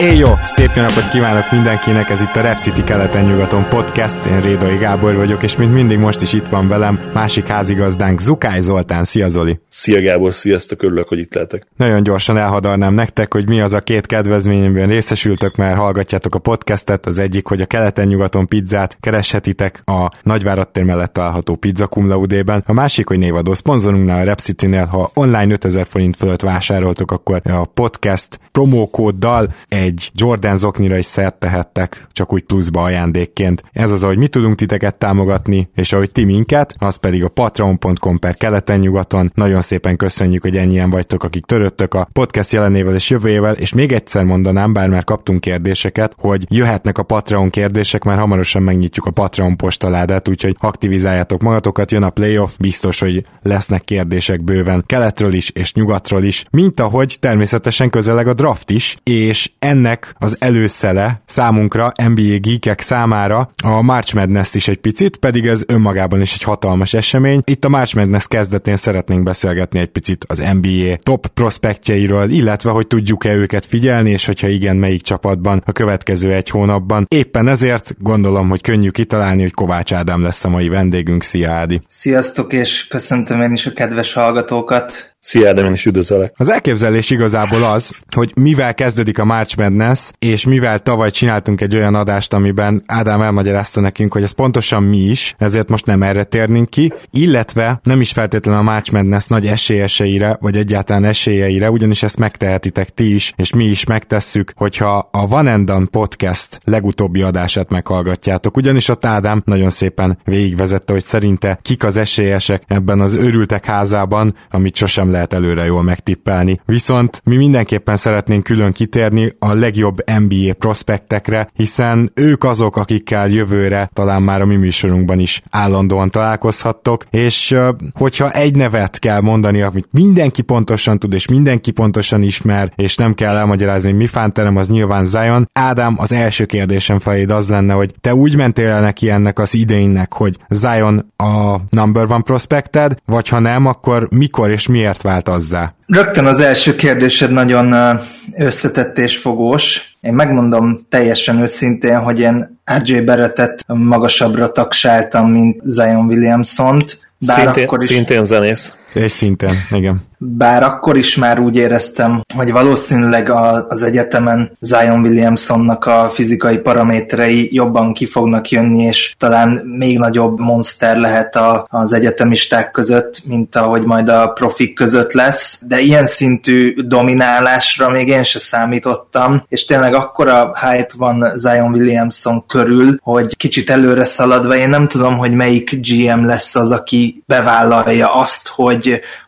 [0.00, 0.28] Éj jó!
[0.42, 5.16] Szép jó napot kívánok mindenkinek, ez itt a Rep City keleten-nyugaton podcast, én Rédai Gábor
[5.16, 9.04] vagyok, és mint mindig most is itt van velem másik házigazdánk, Zukály Zoltán.
[9.04, 9.60] Szia Zoli!
[9.68, 11.66] Szia Gábor, sziasztok, örülök, hogy itt lehetek.
[11.76, 17.06] Nagyon gyorsan elhadarnám nektek, hogy mi az a két kedvezményben részesültök, mert hallgatjátok a podcastet,
[17.06, 22.62] az egyik, hogy a keleten-nyugaton pizzát kereshetitek a Nagyvárad tér mellett található pizza cum laude-ben,
[22.66, 27.40] a másik, hogy névadó szponzorunknál a Rep City-nél, ha online 5000 forint fölött vásároltok, akkor
[27.44, 33.62] a podcast promókóddal egy egy Jordan zoknira is szert tehettek, csak úgy pluszba ajándékként.
[33.72, 38.18] Ez az, ahogy mi tudunk titeket támogatni, és ahogy ti minket, az pedig a patreon.com
[38.18, 39.30] per keleten-nyugaton.
[39.34, 43.92] Nagyon szépen köszönjük, hogy ennyien vagytok, akik töröttök a podcast jelenével és jövőjével, és még
[43.92, 49.10] egyszer mondanám, bár már kaptunk kérdéseket, hogy jöhetnek a Patreon kérdések, mert hamarosan megnyitjuk a
[49.10, 55.50] Patreon postaládát, úgyhogy aktivizáljátok magatokat, jön a playoff, biztos, hogy lesznek kérdések bőven keletről is
[55.50, 61.22] és nyugatról is, mint ahogy természetesen közeleg a draft is, és en ennek az előszele
[61.26, 66.42] számunkra, NBA geekek számára a March Madness is egy picit, pedig ez önmagában is egy
[66.42, 67.40] hatalmas esemény.
[67.44, 72.86] Itt a March Madness kezdetén szeretnénk beszélgetni egy picit az NBA top prospektjeiről, illetve hogy
[72.86, 77.06] tudjuk-e őket figyelni, és hogyha igen, melyik csapatban a következő egy hónapban.
[77.08, 81.22] Éppen ezért gondolom, hogy könnyű kitalálni, hogy Kovács Ádám lesz a mai vendégünk.
[81.22, 81.80] Szia Ádi!
[81.88, 85.16] Sziasztok, és köszöntöm én is a kedves hallgatókat!
[85.20, 86.32] Szia, Ádám, én is üdvözöllek.
[86.36, 91.76] Az elképzelés igazából az, hogy mivel kezdődik a March Madness, és mivel tavaly csináltunk egy
[91.76, 96.24] olyan adást, amiben Ádám elmagyarázta nekünk, hogy ez pontosan mi is, ezért most nem erre
[96.24, 102.02] térnénk ki, illetve nem is feltétlenül a March Madness nagy esélyeseire, vagy egyáltalán esélyeire, ugyanis
[102.02, 107.70] ezt megtehetitek ti is, és mi is megtesszük, hogyha a Van Done podcast legutóbbi adását
[107.70, 113.64] meghallgatjátok, ugyanis ott Ádám nagyon szépen végigvezette, hogy szerinte kik az esélyesek ebben az őrültek
[113.64, 116.60] házában, amit sosem nem lehet előre jól megtippelni.
[116.64, 123.90] Viszont mi mindenképpen szeretnénk külön kitérni a legjobb NBA prospektekre, hiszen ők azok, akikkel jövőre
[123.92, 127.56] talán már a mi műsorunkban is állandóan találkozhattok, és
[127.94, 133.14] hogyha egy nevet kell mondani, amit mindenki pontosan tud, és mindenki pontosan ismer, és nem
[133.14, 135.48] kell elmagyarázni, mi fánterem, az nyilván Zion.
[135.52, 139.54] Ádám, az első kérdésem feléd az lenne, hogy te úgy mentél el neki ennek az
[139.54, 145.24] idénynek, hogy Zion a number one prospected, vagy ha nem, akkor mikor és miért miért
[145.24, 145.74] vált azzá?
[145.86, 147.98] Rögtön az első kérdésed nagyon
[148.36, 149.92] összetett és fogós.
[150.00, 156.98] Én megmondom teljesen őszintén, hogy én RJ Berettet magasabbra taksáltam, mint Zion Williamson-t.
[157.26, 157.88] Bár szintén, akkor is...
[157.88, 158.74] szintén zenész.
[158.92, 160.06] És szintén, igen.
[160.18, 163.30] Bár akkor is már úgy éreztem, hogy valószínűleg
[163.68, 170.38] az egyetemen Zion Williamsonnak a fizikai paraméterei jobban ki fognak jönni, és talán még nagyobb
[170.38, 175.62] monster lehet a, az egyetemisták között, mint ahogy majd a profik között lesz.
[175.66, 182.46] De ilyen szintű dominálásra még én se számítottam, és tényleg akkora hype van Zion Williamson
[182.46, 188.14] körül, hogy kicsit előre szaladva én nem tudom, hogy melyik GM lesz az, aki bevállalja
[188.14, 188.77] azt, hogy,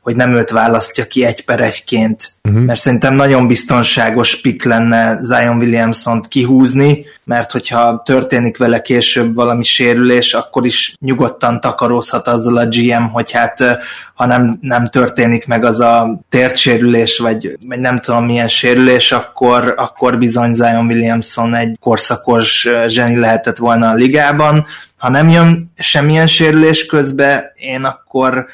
[0.02, 2.62] hogy nem őt választja ki egy per egyként, uh-huh.
[2.62, 9.64] mert szerintem nagyon biztonságos pick lenne Zion Williamson-t kihúzni, mert hogyha történik vele később valami
[9.64, 13.80] sérülés, akkor is nyugodtan takarózhat azzal a GM, hogy hát
[14.14, 19.74] ha nem, nem történik meg az a tértsérülés, vagy, vagy nem tudom milyen sérülés, akkor,
[19.76, 24.66] akkor bizony Zion Williamson egy korszakos zseni lehetett volna a ligában,
[24.96, 28.46] ha nem jön semmilyen sérülés közbe, én akkor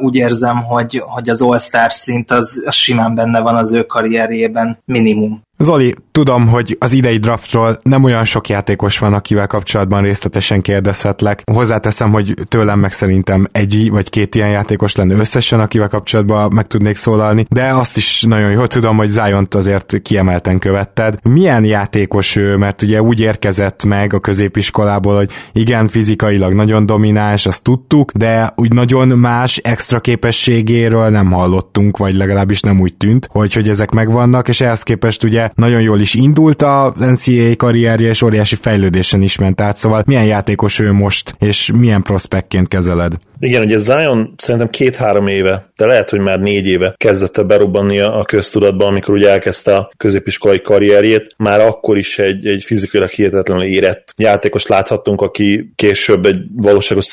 [0.00, 4.78] úgy érzem, hogy, hogy az All-Star szint az, az simán benne van az ő karrierjében
[4.84, 5.42] minimum.
[5.62, 11.42] Zoli, tudom, hogy az idei draftról nem olyan sok játékos van, akivel kapcsolatban részletesen kérdezhetlek.
[11.52, 16.66] Hozzáteszem, hogy tőlem meg szerintem egy vagy két ilyen játékos lenne összesen, akivel kapcsolatban meg
[16.66, 21.18] tudnék szólalni, de azt is nagyon jól tudom, hogy zion azért kiemelten követted.
[21.22, 27.46] Milyen játékos ő, mert ugye úgy érkezett meg a középiskolából, hogy igen, fizikailag nagyon domináns,
[27.46, 33.28] azt tudtuk, de úgy nagyon más extra képességéről nem hallottunk, vagy legalábbis nem úgy tűnt,
[33.30, 38.08] hogy, hogy ezek megvannak, és ehhez képest ugye nagyon jól is indult a NCAA karrierje,
[38.08, 43.18] és óriási fejlődésen is ment át, szóval milyen játékos ő most, és milyen prospektként kezeled?
[43.44, 48.24] Igen, ugye Zion szerintem két-három éve, de lehet, hogy már négy éve kezdett berobbanni a
[48.26, 51.34] köztudatba, amikor ugye elkezdte a középiskolai karrierjét.
[51.36, 57.04] Már akkor is egy, egy fizikailag hihetetlenül érett játékos láthattunk, aki később egy valóságos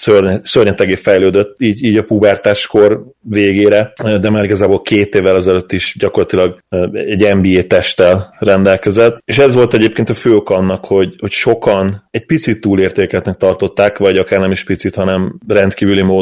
[0.43, 6.59] szörnyetegé fejlődött, így, így a pubertáskor végére, de már igazából két évvel ezelőtt is gyakorlatilag
[6.93, 9.21] egy NBA testtel rendelkezett.
[9.25, 13.97] És ez volt egyébként a fő ok annak, hogy, hogy sokan egy picit túlértékeltnek tartották,
[13.97, 16.17] vagy akár nem is picit, hanem rendkívüli módon.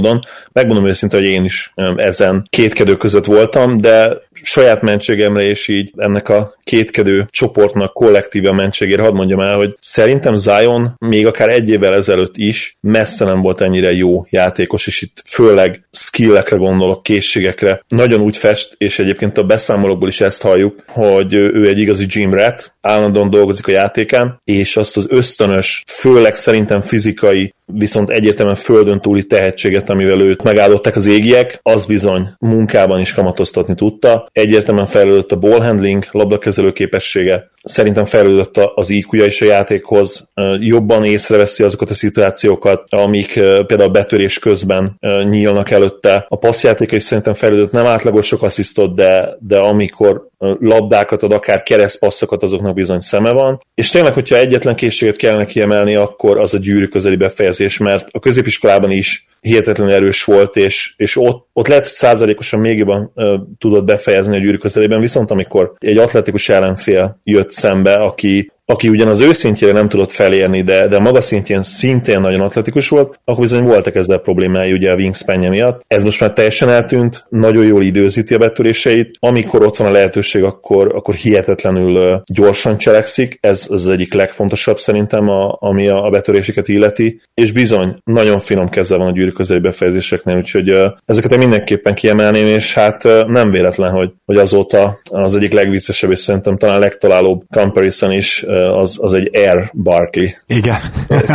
[0.51, 6.29] Megmondom őszintén, hogy én is ezen kétkedő között voltam, de saját mentségemre és így ennek
[6.29, 11.95] a kétkedő csoportnak kollektíve mentségére hadd mondjam el, hogy szerintem Zion még akár egy évvel
[11.95, 17.83] ezelőtt is messze nem volt ennyire jó játékos, és itt főleg skillekre gondolok, készségekre.
[17.87, 22.33] Nagyon úgy fest, és egyébként a beszámolókból is ezt halljuk, hogy ő egy igazi gym
[22.33, 29.01] rat, állandóan dolgozik a játékán, és azt az ösztönös, főleg szerintem fizikai, viszont egyértelműen földön
[29.01, 34.26] túli tehetséget, amivel őt megállották az égiek, az bizony munkában is kamatoztatni tudta.
[34.31, 41.05] Egyértelműen fejlődött a ball handling, labdakezelő képessége, szerintem fejlődött az iq is a játékhoz, jobban
[41.05, 43.33] észreveszi azokat a szituációkat, amik
[43.67, 44.97] például betörés közben
[45.27, 46.25] nyílnak előtte.
[46.29, 50.27] A passzjátéka is szerintem fejlődött, nem átlagos sok asszisztot, de, de amikor
[50.59, 53.61] labdákat ad, akár keresztpasszokat, azoknak bizony szeme van.
[53.75, 58.19] És tényleg, hogyha egyetlen készséget kellene kiemelni, akkor az a gyűrű közeli befejezés, mert a
[58.19, 63.33] középiskolában is hihetetlenül erős volt, és, és ott, ott lehet, hogy százalékosan még jobban uh,
[63.57, 69.07] tudott befejezni a gyűrű közelében, viszont amikor egy atletikus ellenfél jött szembe, aki aki ugyan
[69.07, 73.63] az őszintjére nem tudott felérni, de, de maga szintjén szintén nagyon atletikus volt, akkor bizony
[73.63, 75.81] voltak ezzel problémái ugye a wingspanje miatt.
[75.87, 80.43] Ez most már teljesen eltűnt, nagyon jól időzíti a betöréseit, amikor ott van a lehetőség,
[80.43, 86.67] akkor, akkor hihetetlenül gyorsan cselekszik, ez, az egyik legfontosabb szerintem, a, ami a, a betöréseket
[86.67, 90.75] illeti, és bizony, nagyon finom kezzel van a gyűrű közeli befejezéseknél, úgyhogy
[91.05, 96.19] ezeket én mindenképpen kiemelném, és hát nem véletlen, hogy, hogy azóta az egyik legviccesebb, és
[96.19, 100.77] szerintem talán legtalálóbb comparison is az, az egy Air Barkley Igen.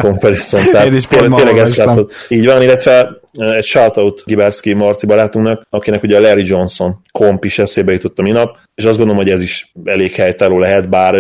[0.01, 0.61] comparison.
[0.73, 2.11] Tehát Én is tényleg, tényleg ezt látod.
[2.29, 7.59] Így van, illetve egy shoutout Gibárszki Marci barátunknak, akinek ugye a Larry Johnson komp is
[7.59, 11.15] eszébe jutott a minap, és azt gondolom, hogy ez is elég helytálló lehet, bár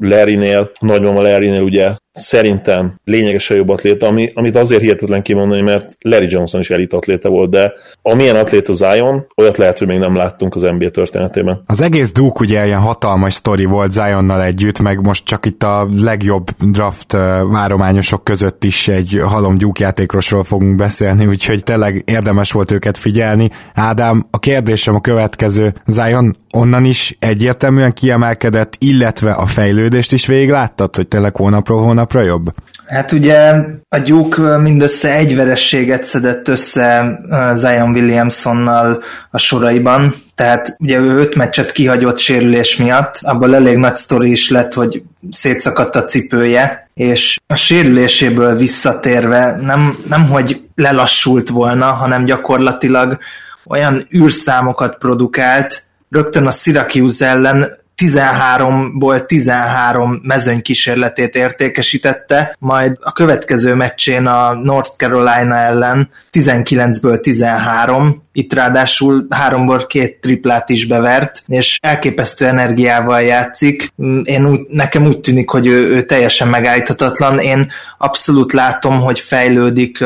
[0.00, 6.26] Larry-nél, nagymama Larry-nél ugye szerintem lényegesen jobb atléta, ami, amit azért hihetetlen kimondani, mert Larry
[6.30, 7.72] Johnson is elit atléta volt, de
[8.02, 11.62] amilyen atléta Zion, olyat lehet, hogy még nem láttunk az NBA történetében.
[11.66, 15.88] Az egész Duke ugye ilyen hatalmas sztori volt Zionnal együtt, meg most csak itt a
[16.00, 17.12] legjobb draft
[17.50, 23.50] várományosok között is egy halom Duke játékosról fogunk beszélni, úgyhogy tényleg érdemes volt őket figyelni.
[23.74, 25.72] Ádám, a kérdésem a következő.
[25.86, 32.22] Zion onnan is egyértelműen kiemelkedett, illetve a fejlődést is végig láttad, hogy tényleg hónapról hónapra
[32.22, 32.54] jobb?
[32.86, 33.54] Hát ugye
[33.88, 37.20] a Duke mindössze egy verességet szedett össze
[37.54, 43.96] Zion Williamsonnal a soraiban, tehát ugye ő öt meccset kihagyott sérülés miatt, abból elég nagy
[43.96, 51.48] sztori is lett, hogy szétszakadt a cipője, és a sérüléséből visszatérve nem, nem hogy lelassult
[51.48, 53.18] volna, hanem gyakorlatilag
[53.66, 55.84] olyan űrszámokat produkált,
[56.14, 64.90] rögtön a Syracuse ellen 13-ból 13 mezőny kísérletét értékesítette, majd a következő meccsén a North
[64.96, 73.92] Carolina ellen 19-ből 13, itt ráadásul háromból két triplát is bevert, és elképesztő energiával játszik.
[74.24, 77.38] Én úgy, nekem úgy tűnik, hogy ő, ő teljesen megállíthatatlan.
[77.38, 80.04] Én abszolút látom, hogy fejlődik,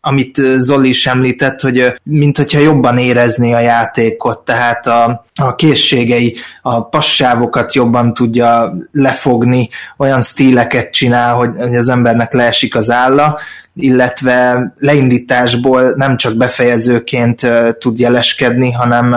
[0.00, 6.36] amit Zoli is említett, hogy mint hogyha jobban érezni a játékot, tehát a, a készségei,
[6.62, 13.38] a passávokat jobban tudja lefogni, olyan stíleket csinál, hogy, hogy az embernek leesik az álla,
[13.80, 17.46] illetve leindításból nem csak befejezőként
[17.78, 19.14] tud jeleskedni, hanem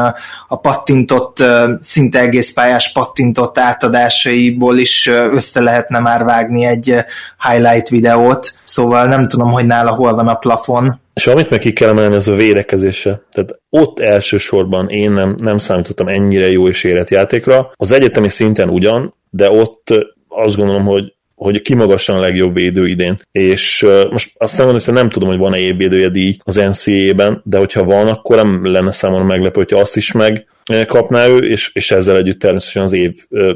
[0.47, 1.43] a pattintott,
[1.79, 6.95] szinte egész pályás pattintott átadásaiból is össze lehetne már vágni egy
[7.49, 10.99] highlight videót, szóval nem tudom, hogy nála hol van a plafon.
[11.13, 13.21] És amit meg ki kell emelni, az a védekezése.
[13.31, 17.71] Tehát ott elsősorban én nem, nem számítottam ennyire jó és érett játékra.
[17.75, 19.87] Az egyetemi szinten ugyan, de ott
[20.27, 21.03] azt gondolom, hogy
[21.43, 23.19] hogy kimagassan a legjobb védő idén.
[23.31, 27.41] És uh, most azt nem mondom, hogy nem tudom, hogy van-e évvédője díj az NCAA-ben,
[27.43, 30.45] de hogyha van, akkor nem lenne számomra meglepő, hogyha azt is meg
[30.87, 33.15] kapná ő, és, és ezzel együtt természetesen az év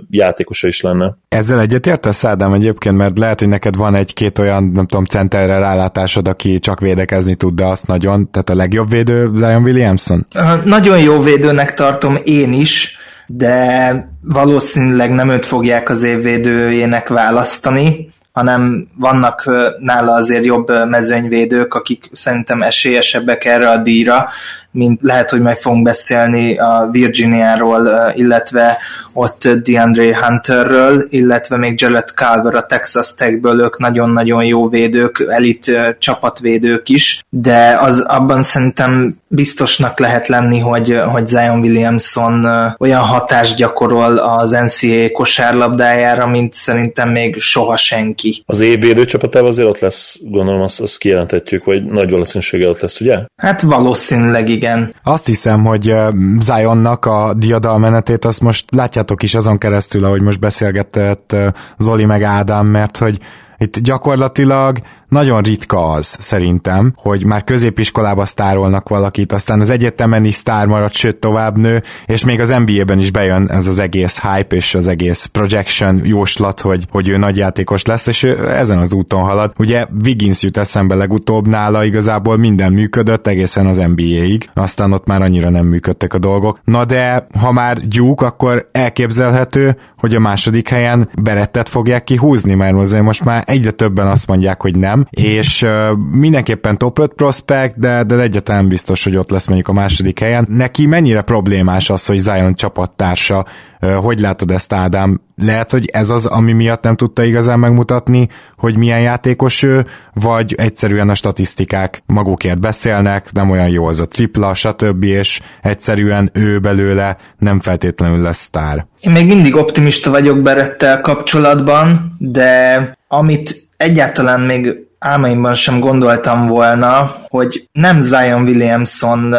[0.09, 1.17] játékosa is lenne.
[1.29, 6.27] Ezzel egyetértesz, Ádám, egyébként, mert lehet, hogy neked van egy-két olyan, nem tudom, centerre rálátásod,
[6.27, 10.27] aki csak védekezni tud, de azt nagyon, tehát a legjobb védő Zion Williamson?
[10.63, 18.13] Nagyon jó védőnek tartom én is, de valószínűleg nem őt fogják az évvédőjének választani.
[18.31, 24.29] hanem vannak nála azért jobb mezőnyvédők, akik szerintem esélyesebbek erre a díjra,
[24.75, 28.77] mint lehet, hogy meg fogunk beszélni a Virginiáról, illetve
[29.13, 35.71] ott DeAndre Hunterről, illetve még Jared Calver a Texas Techből, ők nagyon-nagyon jó védők, elit
[35.99, 43.55] csapatvédők is, de az abban szerintem biztosnak lehet lenni, hogy, hogy Zion Williamson olyan hatást
[43.55, 48.43] gyakorol az NCAA kosárlabdájára, mint szerintem még soha senki.
[48.45, 52.99] Az év csapatában azért ott lesz, gondolom azt, azt kijelenthetjük, hogy nagy valószínűséggel ott lesz,
[52.99, 53.17] ugye?
[53.35, 54.64] Hát valószínűleg igen.
[55.03, 55.95] Azt hiszem, hogy
[56.39, 61.35] Zionnak a diadalmenetét azt most látjátok is azon keresztül, ahogy most beszélgetett
[61.77, 63.19] Zoli meg Ádám, mert hogy
[63.57, 64.77] itt gyakorlatilag
[65.15, 70.93] nagyon ritka az szerintem, hogy már középiskolába sztárolnak valakit, aztán az egyetemen is sztár marad,
[70.93, 74.87] sőt tovább nő, és még az NBA-ben is bejön ez az egész hype és az
[74.87, 79.53] egész projection jóslat, hogy, hogy ő nagy játékos lesz, és ő ezen az úton halad.
[79.57, 85.21] Ugye Wiggins jut eszembe legutóbb nála, igazából minden működött egészen az NBA-ig, aztán ott már
[85.21, 86.59] annyira nem működtek a dolgok.
[86.63, 92.75] Na de ha már gyúk, akkor elképzelhető, hogy a második helyen Berettet fogják kihúzni, mert
[92.75, 97.79] azért most már egyre többen azt mondják, hogy nem, és uh, mindenképpen top 5 prospect,
[97.79, 100.45] de, de egyáltalán biztos, hogy ott lesz mondjuk a második helyen.
[100.49, 103.45] Neki mennyire problémás az, hogy Zion csapattársa,
[103.81, 105.21] uh, hogy látod ezt Ádám?
[105.43, 110.55] Lehet, hogy ez az, ami miatt nem tudta igazán megmutatni, hogy milyen játékos ő, vagy
[110.57, 116.59] egyszerűen a statisztikák magukért beszélnek, nem olyan jó az a tripla, stb., és egyszerűen ő
[116.59, 118.85] belőle nem feltétlenül lesz sztár.
[118.99, 127.15] Én még mindig optimista vagyok Berettel kapcsolatban, de amit egyáltalán még álmaimban sem gondoltam volna,
[127.29, 129.35] hogy nem Zion Williamson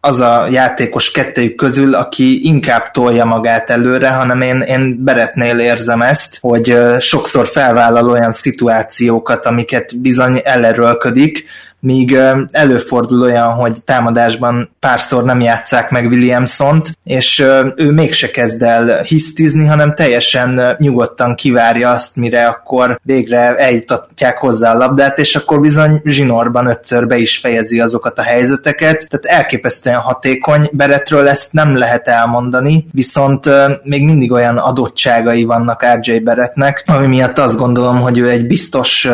[0.00, 6.02] az a játékos kettőjük közül, aki inkább tolja magát előre, hanem én, én Beretnél érzem
[6.02, 11.44] ezt, hogy sokszor felvállal olyan szituációkat, amiket bizony elerőlködik,
[11.80, 12.18] míg
[12.50, 17.44] előfordul olyan, hogy támadásban párszor nem játszák meg Williamson-t, és
[17.76, 24.74] ő mégse kezd el hisztizni, hanem teljesen nyugodtan kivárja azt, mire akkor végre eljutatják hozzá
[24.74, 29.98] a labdát, és akkor bizony zsinorban ötször be is fejezi azokat a helyzeteket, tehát elképesztően
[29.98, 33.50] hatékony, Beretről ezt nem lehet elmondani, viszont
[33.82, 39.08] még mindig olyan adottságai vannak RJ Beretnek, ami miatt azt gondolom, hogy ő egy biztos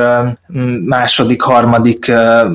[0.85, 2.12] második, harmadik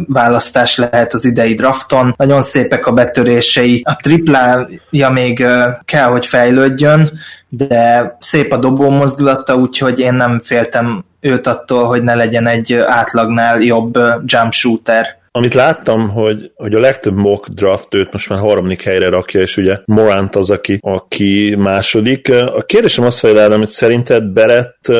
[0.08, 2.14] választás lehet az idei drafton.
[2.18, 3.82] Nagyon szépek a betörései.
[3.86, 5.46] A triplája még
[5.86, 7.12] kell, hogy fejlődjön,
[7.50, 12.74] de szép a dobó mozdulata, úgyhogy én nem féltem őt attól, hogy ne legyen egy
[12.74, 15.19] átlagnál jobb jump shooter.
[15.32, 19.58] Amit láttam, hogy, hogy a legtöbb mock draft őt most már harmadik helyre rakja, és
[19.58, 22.32] ugye Morant az, aki, aki második.
[22.32, 24.92] A kérdésem azt fejlődem, hogy szerinted Berett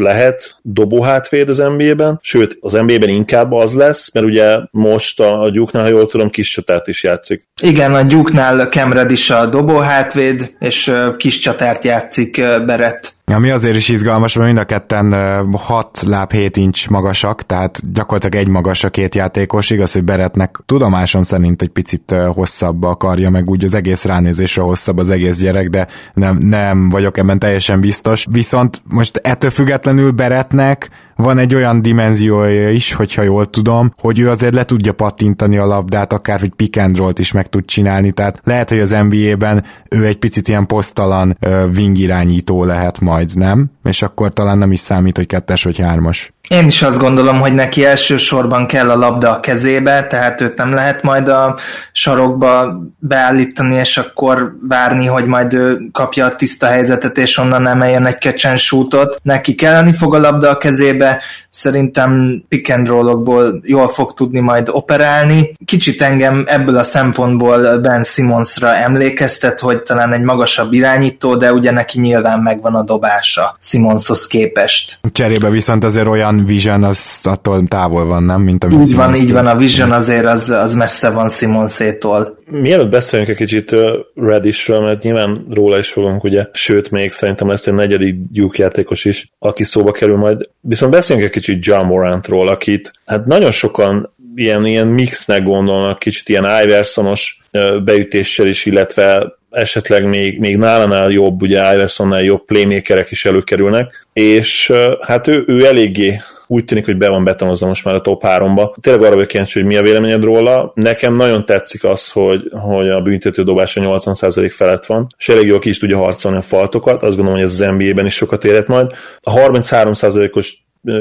[0.00, 5.50] lehet dobóhátvéd az NBA-ben, sőt, az NBA-ben inkább az lesz, mert ugye most a, a
[5.50, 7.48] Gyuknál, ha jól tudom, kis csatárt is játszik.
[7.62, 13.12] Igen, a Gyuknál Kemred is a dobóhátvéd, és kis csatárt játszik Berett.
[13.34, 15.14] Ami azért is izgalmas, mert mind a ketten
[15.52, 20.58] 6 láb 7 incs magasak, tehát gyakorlatilag egy magas a két játékos, igaz, hogy Beretnek
[20.66, 25.38] tudomásom szerint egy picit hosszabb a karja, meg úgy az egész ránézésre hosszabb az egész
[25.38, 28.26] gyerek, de nem, nem vagyok ebben teljesen biztos.
[28.30, 34.28] Viszont most ettől függetlenül Beretnek van egy olyan dimenziója is, hogyha jól tudom, hogy ő
[34.28, 38.10] azért le tudja pattintani a labdát, akár hogy pick and roll-t is meg tud csinálni,
[38.10, 41.36] tehát lehet, hogy az NBA-ben ő egy picit ilyen posztalan
[41.76, 43.70] wing irányító lehet majd, nem?
[43.82, 46.32] És akkor talán nem is számít, hogy kettes vagy hármas.
[46.50, 50.72] Én is azt gondolom, hogy neki elsősorban kell a labda a kezébe, tehát őt nem
[50.72, 51.58] lehet majd a
[51.92, 58.06] sarokba beállítani, és akkor várni, hogy majd ő kapja a tiszta helyzetet, és onnan emeljen
[58.06, 59.20] egy kecsen sútot.
[59.22, 64.68] Neki kelleni fog a labda a kezébe, szerintem pick and roll jól fog tudni majd
[64.72, 65.52] operálni.
[65.64, 71.70] Kicsit engem ebből a szempontból Ben Simmonsra emlékeztet, hogy talán egy magasabb irányító, de ugye
[71.70, 74.98] neki nyilván megvan a dobása Simmonshoz képest.
[75.12, 78.40] Cserébe viszont azért olyan Vision az attól távol van, nem?
[78.40, 82.38] Mint amit így van, így van, a Vision azért az, az messze van Simonszétól.
[82.50, 83.76] Mielőtt beszéljünk egy kicsit
[84.14, 89.04] Redishről, mert nyilván róla is fogunk, ugye, sőt, még szerintem lesz egy negyedik Duke játékos
[89.04, 90.48] is, aki szóba kerül majd.
[90.60, 96.28] Viszont beszéljünk egy kicsit John Morantról, akit hát nagyon sokan ilyen, ilyen mixnek gondolnak, kicsit
[96.28, 97.40] ilyen Iversonos
[97.84, 104.72] beütéssel is, illetve esetleg még, még nálánál jobb, ugye Iversonnál jobb playmakerek is előkerülnek, és
[105.00, 108.74] hát ő, ő eléggé úgy tűnik, hogy be van betonozva most már a top 3-ba.
[108.80, 110.72] Tényleg arra vagyok kíváncsi, hogy mi a véleményed róla.
[110.74, 115.58] Nekem nagyon tetszik az, hogy, hogy a büntető dobása 80% felett van, és elég jól
[115.58, 117.02] ki is tudja harcolni a faltokat.
[117.02, 118.90] Azt gondolom, hogy ez az NBA-ben is sokat érhet majd.
[119.20, 120.56] A 33%-os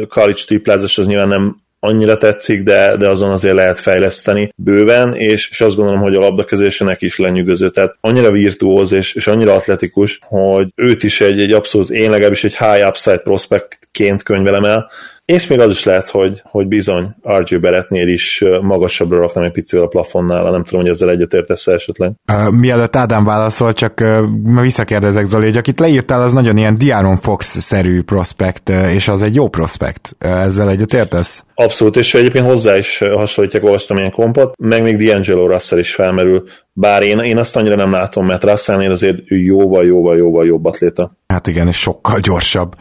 [0.08, 5.50] college triplázás az nyilván nem annyira tetszik, de, de azon azért lehet fejleszteni bőven, és,
[5.50, 7.70] és azt gondolom, hogy a labdakezésének is lenyűgöző.
[7.70, 12.44] Tehát annyira virtuóz és, és annyira atletikus, hogy őt is egy, egy abszolút, én legalábbis
[12.44, 14.90] egy high upside prospectként könyvelem el,
[15.30, 19.86] és még az is lehet, hogy, hogy bizony RJ Beretnél is magasabbra raknám egy picivel
[19.86, 22.12] a plafonnál, nem tudom, hogy ezzel egyetértesz esetleg.
[22.32, 27.18] Uh, mielőtt Ádám válaszol, csak uh, visszakérdezek Zoli, hogy akit leírtál, az nagyon ilyen Diaron
[27.18, 30.16] Fox-szerű prospekt, uh, és az egy jó prospekt.
[30.26, 31.44] Uh, ezzel egyetértesz?
[31.56, 36.44] Abszolút, és egyébként hozzá is hasonlítják, olvastam ilyen kompot, meg még D'Angelo Russell is felmerül,
[36.74, 41.18] bár én, én azt annyira nem látom, mert Russellnél azért jóval, jóval, jóval jobb atléta.
[41.28, 42.76] Hát igen, és sokkal gyorsabb.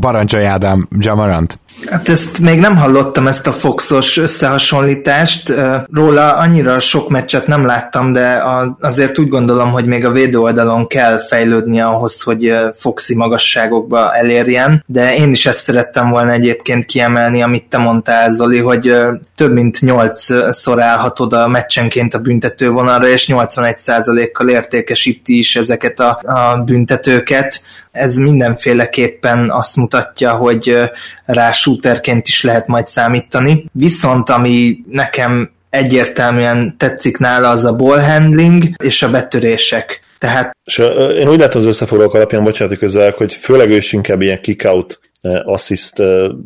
[0.00, 1.58] Barancsai Ádám, Jamarant.
[1.86, 5.54] Hát ezt még nem hallottam, ezt a Foxos összehasonlítást.
[5.92, 8.42] Róla annyira sok meccset nem láttam, de
[8.80, 14.84] azért úgy gondolom, hogy még a védő oldalon kell fejlődni ahhoz, hogy Foxi magasságokba elérjen,
[14.86, 18.96] de én is ezt szerettem volna egyébként kiemelni, amit te mondtál, Zoli, hogy
[19.36, 26.62] több mint 8-szor állhatod a meccsenként a büntetővonalra, és 81%-kal értékesíti is ezeket a, a
[26.64, 30.78] büntetőket, ez mindenféleképpen azt mutatja, hogy
[31.24, 33.64] rá shooterként is lehet majd számítani.
[33.72, 40.00] Viszont ami nekem egyértelműen tetszik nála, az a ball handling és a betörések.
[40.18, 40.56] Tehát...
[40.64, 40.78] És
[41.18, 45.00] én úgy látom az összefoglalók alapján, bocsánat, közel, hogy főleg ő is inkább ilyen kick-out
[45.44, 46.02] assist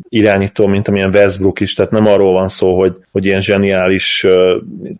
[0.09, 4.27] irányító, mint amilyen Westbrook is, tehát nem arról van szó, hogy, hogy ilyen zseniális,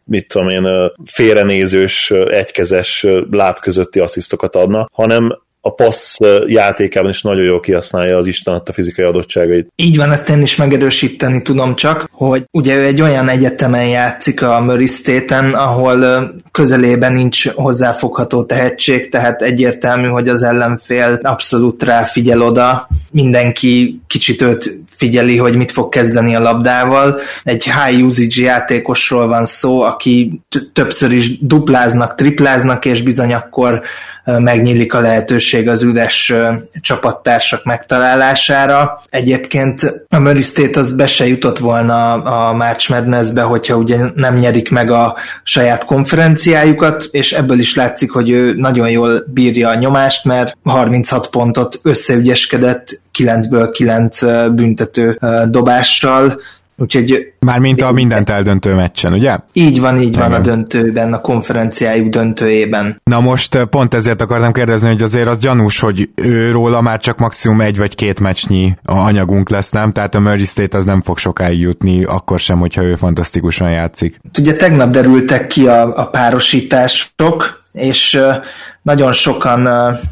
[0.03, 5.37] mit tudom én, félrenézős, egykezes láb közötti asszisztokat adna, hanem
[5.67, 9.71] a passz játékában is nagyon jól kihasználja az Isten a fizikai adottságait.
[9.75, 14.41] Így van, ezt én is megerősíteni tudom csak, hogy ugye ő egy olyan egyetemen játszik
[14.41, 22.41] a Murray State-en, ahol közelében nincs hozzáfogható tehetség, tehát egyértelmű, hogy az ellenfél abszolút ráfigyel
[22.41, 27.19] oda, mindenki kicsit őt figyeli, hogy mit fog kezdeni a labdával.
[27.43, 30.41] Egy high usage játékosról van szó, aki
[30.73, 33.81] többször is dupláznak, tripláznak, és bizony akkor
[34.39, 36.33] megnyílik a lehetőség az üres
[36.81, 39.01] csapattársak megtalálására.
[39.09, 44.35] Egyébként a Murray State az be se jutott volna a March Madness-be, hogyha ugye nem
[44.35, 49.75] nyerik meg a saját konferenciájukat, és ebből is látszik, hogy ő nagyon jól bírja a
[49.75, 56.41] nyomást, mert 36 pontot összeügyeskedett 9-ből 9 büntető dobással,
[56.79, 57.33] Úgyhogy...
[57.39, 59.37] Mármint a mindent eldöntő meccsen, ugye?
[59.53, 60.29] Így van, így Igen.
[60.29, 63.01] van a döntőben, a konferenciájuk döntőjében.
[63.03, 67.17] Na most pont ezért akartam kérdezni, hogy azért az gyanús, hogy ő róla már csak
[67.17, 69.91] maximum egy vagy két meccsnyi anyagunk lesz, nem?
[69.91, 74.19] Tehát a Mergy State az nem fog sokáig jutni, akkor sem, hogyha ő fantasztikusan játszik.
[74.39, 78.19] Ugye tegnap derültek ki a, a párosítások, és
[78.81, 79.69] nagyon sokan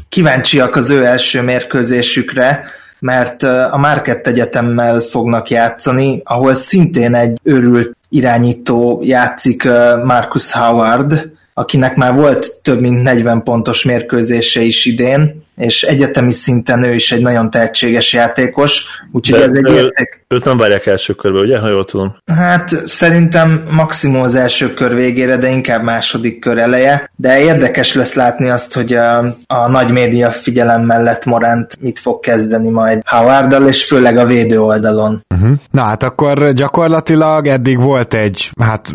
[0.08, 2.64] kíváncsiak az ő első mérkőzésükre,
[2.98, 9.64] mert a Market Egyetemmel fognak játszani, ahol szintén egy őrült irányító játszik
[10.04, 16.84] Marcus Howard, akinek már volt több mint 40 pontos mérkőzése is idén, és egyetemi szinten
[16.84, 20.24] ő is egy nagyon tehetséges játékos, úgyhogy ez egy érték.
[20.28, 22.16] Őt nem várják első körbe, ugye, ha jól tudom?
[22.26, 28.14] Hát szerintem maximum az első kör végére, de inkább második kör eleje, de érdekes lesz
[28.14, 33.68] látni azt, hogy a, a nagy média figyelem mellett Morant mit fog kezdeni majd Howarddal,
[33.68, 35.24] és főleg a védő oldalon.
[35.34, 35.52] Uh-huh.
[35.70, 38.94] Na hát akkor gyakorlatilag eddig volt egy, hát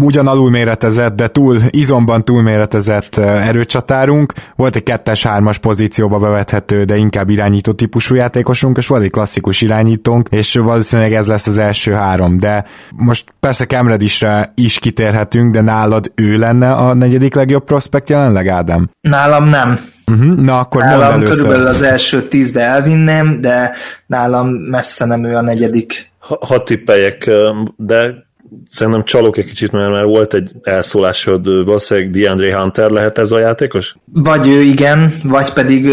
[0.00, 7.28] ugyan alulméretezett, de túl, izomban túlméretezett erőcsatárunk, volt egy kettes-hármas pozíció pozícióba bevethető, de inkább
[7.28, 12.38] irányító típusú játékosunk, és van egy klasszikus irányítónk, és valószínűleg ez lesz az első három,
[12.38, 12.64] de
[12.96, 18.90] most persze Kemredisre is kitérhetünk, de nálad ő lenne a negyedik legjobb prospekt jelenleg, Ádám?
[19.00, 19.80] Nálam nem.
[20.06, 20.34] Uh-huh.
[20.34, 23.72] Na, akkor nálam mondd körülbelül az első tízbe elvinném, de
[24.06, 26.10] nálam messze nem ő a negyedik.
[26.18, 27.30] Ha, ha tippeljek,
[27.76, 28.28] de
[28.68, 33.38] szerintem csalok egy kicsit, mert már volt egy elszólásod, valószínűleg DeAndre Hunter lehet ez a
[33.38, 33.94] játékos?
[34.12, 35.84] Vagy ő igen, vagy pedig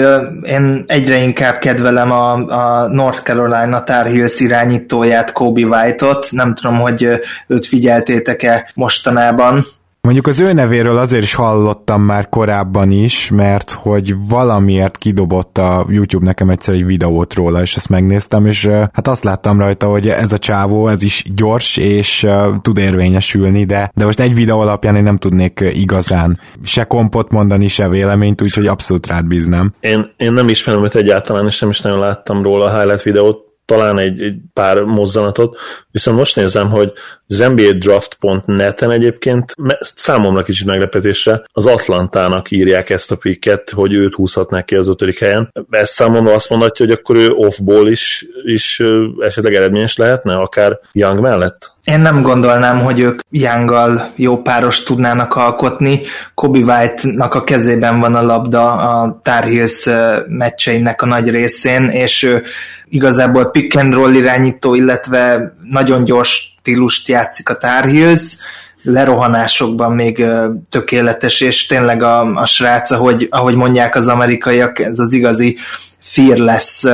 [0.44, 6.28] én egyre inkább kedvelem a, a North Carolina Tar Heels irányítóját, Kobe White-ot.
[6.32, 7.08] Nem tudom, hogy
[7.48, 9.66] őt figyeltétek-e mostanában.
[10.08, 15.86] Mondjuk az ő nevéről azért is hallottam már korábban is, mert hogy valamiért kidobott a
[15.90, 20.08] YouTube nekem egyszer egy videót róla, és ezt megnéztem, és hát azt láttam rajta, hogy
[20.08, 24.60] ez a csávó, ez is gyors, és uh, tud érvényesülni, de, de most egy videó
[24.60, 29.74] alapján én nem tudnék igazán se kompot mondani, se véleményt, úgyhogy abszolút rád bíznám.
[29.80, 33.47] Én, én nem ismerem őt egyáltalán, és nem is nagyon láttam róla a highlight videót,
[33.68, 35.58] talán egy, egy pár mozzanatot,
[35.92, 36.94] viszont most nézem, hogy
[37.28, 44.14] az NBA Draft.net-en egyébként számomra kicsit meglepetésre az Atlantának írják ezt a picket, hogy őt
[44.14, 45.52] húzhatnák ki az ötödik helyen.
[45.70, 48.84] Ez számomra azt mondhatja, hogy akkor ő off-ball is, is
[49.20, 51.76] esetleg eredményes lehetne, akár Young mellett?
[51.88, 56.02] Én nem gondolnám, hogy ők Younggal jó páros tudnának alkotni.
[56.34, 59.90] Kobe White-nak a kezében van a labda a Tar Heels
[60.28, 62.44] meccseinek a nagy részén, és ő
[62.90, 68.38] igazából pick and roll irányító, illetve nagyon gyors stílust játszik a Tar Heels,
[68.82, 70.26] lerohanásokban még
[70.70, 75.58] tökéletes, és tényleg a, a srác, ahogy, ahogy mondják az amerikaiak, ez az igazi
[76.00, 76.86] fearless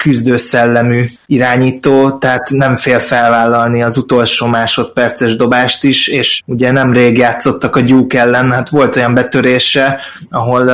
[0.00, 7.76] küzdőszellemű irányító, tehát nem fél felvállalni az utolsó másodperces dobást is, és ugye nemrég játszottak
[7.76, 10.68] a Duke ellen, hát volt olyan betörése, ahol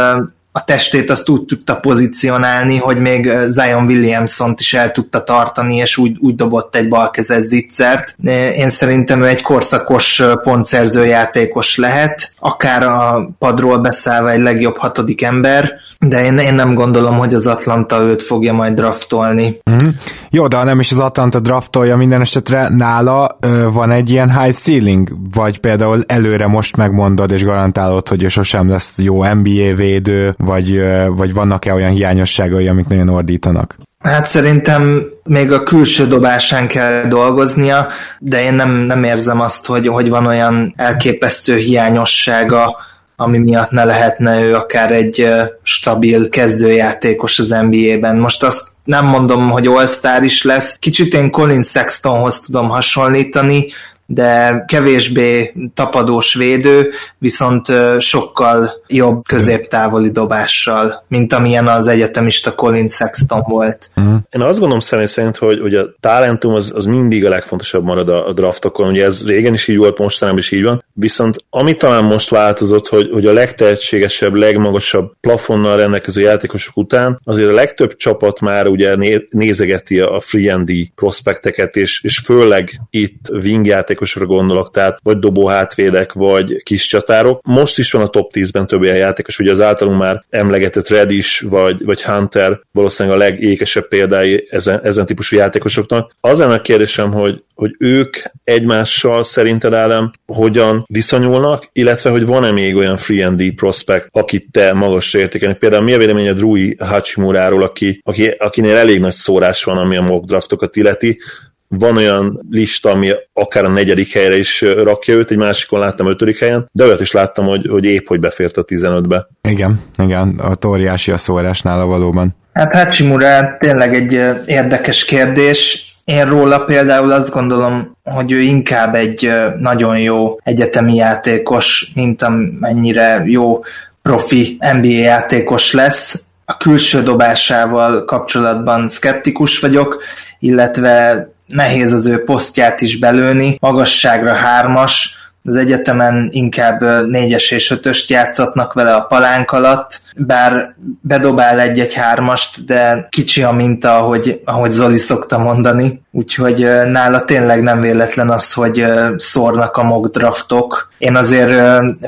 [0.57, 5.97] a testét azt úgy tudta pozícionálni, hogy még Zion williamson is el tudta tartani, és
[5.97, 8.17] úgy, úgy dobott egy balkezes zicsert.
[8.57, 15.73] Én szerintem egy korszakos pontszerző játékos lehet, akár a padról beszállva egy legjobb hatodik ember,
[15.99, 19.57] de én, én nem gondolom, hogy az Atlanta őt fogja majd draftolni.
[19.71, 19.89] Mm.
[20.31, 24.55] Jó, de nem is az Atlanta draftolja minden esetre, nála ö, van egy ilyen high
[24.55, 30.81] ceiling, vagy például előre most megmondod és garantálod, hogy sosem lesz jó NBA védő, vagy,
[31.09, 33.77] vagy vannak-e olyan hiányosságai, amik nagyon ordítanak?
[33.99, 37.87] Hát szerintem még a külső dobásán kell dolgoznia,
[38.19, 42.77] de én nem, nem érzem azt, hogy, hogy van olyan elképesztő hiányossága,
[43.17, 45.29] ami miatt ne lehetne ő akár egy
[45.63, 48.17] stabil kezdőjátékos az NBA-ben.
[48.17, 50.77] Most azt nem mondom, hogy All-Star is lesz.
[50.79, 53.67] Kicsit én Colin Sextonhoz tudom hasonlítani,
[54.07, 63.43] de kevésbé tapadós védő, viszont sokkal jobb középtávoli dobással, mint amilyen az egyetemista Colin Sexton
[63.47, 63.91] volt.
[63.97, 64.15] Uh-huh.
[64.31, 68.09] Én azt gondolom személy szerint, hogy, hogy a talentum az, az mindig a legfontosabb marad
[68.09, 71.75] a, a draftokon, ugye ez régen is így volt, mostanában is így van, viszont ami
[71.75, 77.97] talán most változott, hogy, hogy a legtehetségesebb, legmagasabb plafonnal rendelkező játékosok után azért a legtöbb
[77.97, 78.97] csapat már ugye
[79.31, 85.47] nézegeti a free and prospekteket, és, és főleg itt wing játékosra gondolok, tehát vagy dobó
[85.47, 87.41] hátvédek, vagy kis csatárok.
[87.43, 91.41] Most is van a top 10-ben több ilyen játékos, ugye az általunk már emlegetett Redis,
[91.41, 96.15] vagy, vagy Hunter valószínűleg a legékesebb példái ezen, ezen típusú játékosoknak.
[96.21, 102.77] Az a kérdésem, hogy, hogy ők egymással szerinted Ádám hogyan viszonyulnak, illetve hogy van-e még
[102.77, 105.55] olyan free and prospect, akit te magas értékelni.
[105.55, 110.03] Például mi a véleményed Rui Hachimuráról, aki, aki, akinél elég nagy szórás van, ami a
[110.03, 111.19] mock draftokat illeti,
[111.69, 116.39] van olyan lista, ami akár a negyedik helyre is rakja őt, egy másikon láttam ötödik
[116.39, 119.29] helyen, de olyat is láttam, hogy, hogy épp hogy befért a 15-be.
[119.49, 122.37] Igen, igen, a óriási a szórás nála valóban.
[122.53, 124.13] Hát Hachimura tényleg egy
[124.47, 125.85] érdekes kérdés.
[126.05, 133.23] Én róla például azt gondolom, hogy ő inkább egy nagyon jó egyetemi játékos, mint amennyire
[133.25, 133.65] jó
[134.03, 136.25] profi NBA játékos lesz.
[136.45, 140.03] A külső dobásával kapcsolatban szkeptikus vagyok,
[140.39, 148.11] illetve nehéz az ő posztját is belőni, magasságra hármas, az egyetemen inkább négyes és ötöst
[148.11, 154.71] játszatnak vele a palánk alatt, bár bedobál egy-egy hármast, de kicsi a minta, ahogy, ahogy
[154.71, 156.03] Zoli szokta mondani.
[156.11, 156.59] Úgyhogy
[156.91, 160.91] nála tényleg nem véletlen az, hogy szórnak a mock draftok.
[160.99, 161.53] Én azért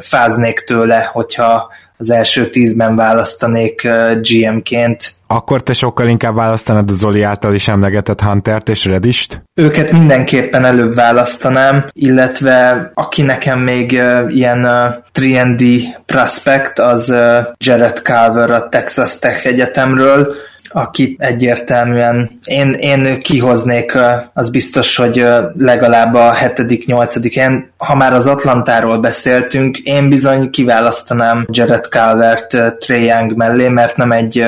[0.01, 1.69] fáznék tőle, hogyha
[1.99, 3.89] az első tízben választanék
[4.21, 5.13] GM-ként.
[5.27, 9.43] Akkor te sokkal inkább választanád a Zoli által is emlegetett Huntert és Redist?
[9.55, 13.93] Őket mindenképpen előbb választanám, illetve aki nekem még
[14.29, 17.15] ilyen uh, 3D prospect, az
[17.57, 20.35] Jared Carver a Texas Tech Egyetemről,
[20.69, 23.99] akit egyértelműen én, én kihoznék,
[24.33, 25.27] az biztos, hogy
[25.57, 27.71] legalább a hetedik, nyolcadik helyen.
[27.77, 34.13] Ha már az Atlantáról beszéltünk, én bizony kiválasztanám Jared Calvert Trae Young mellé, mert nem
[34.13, 34.45] egy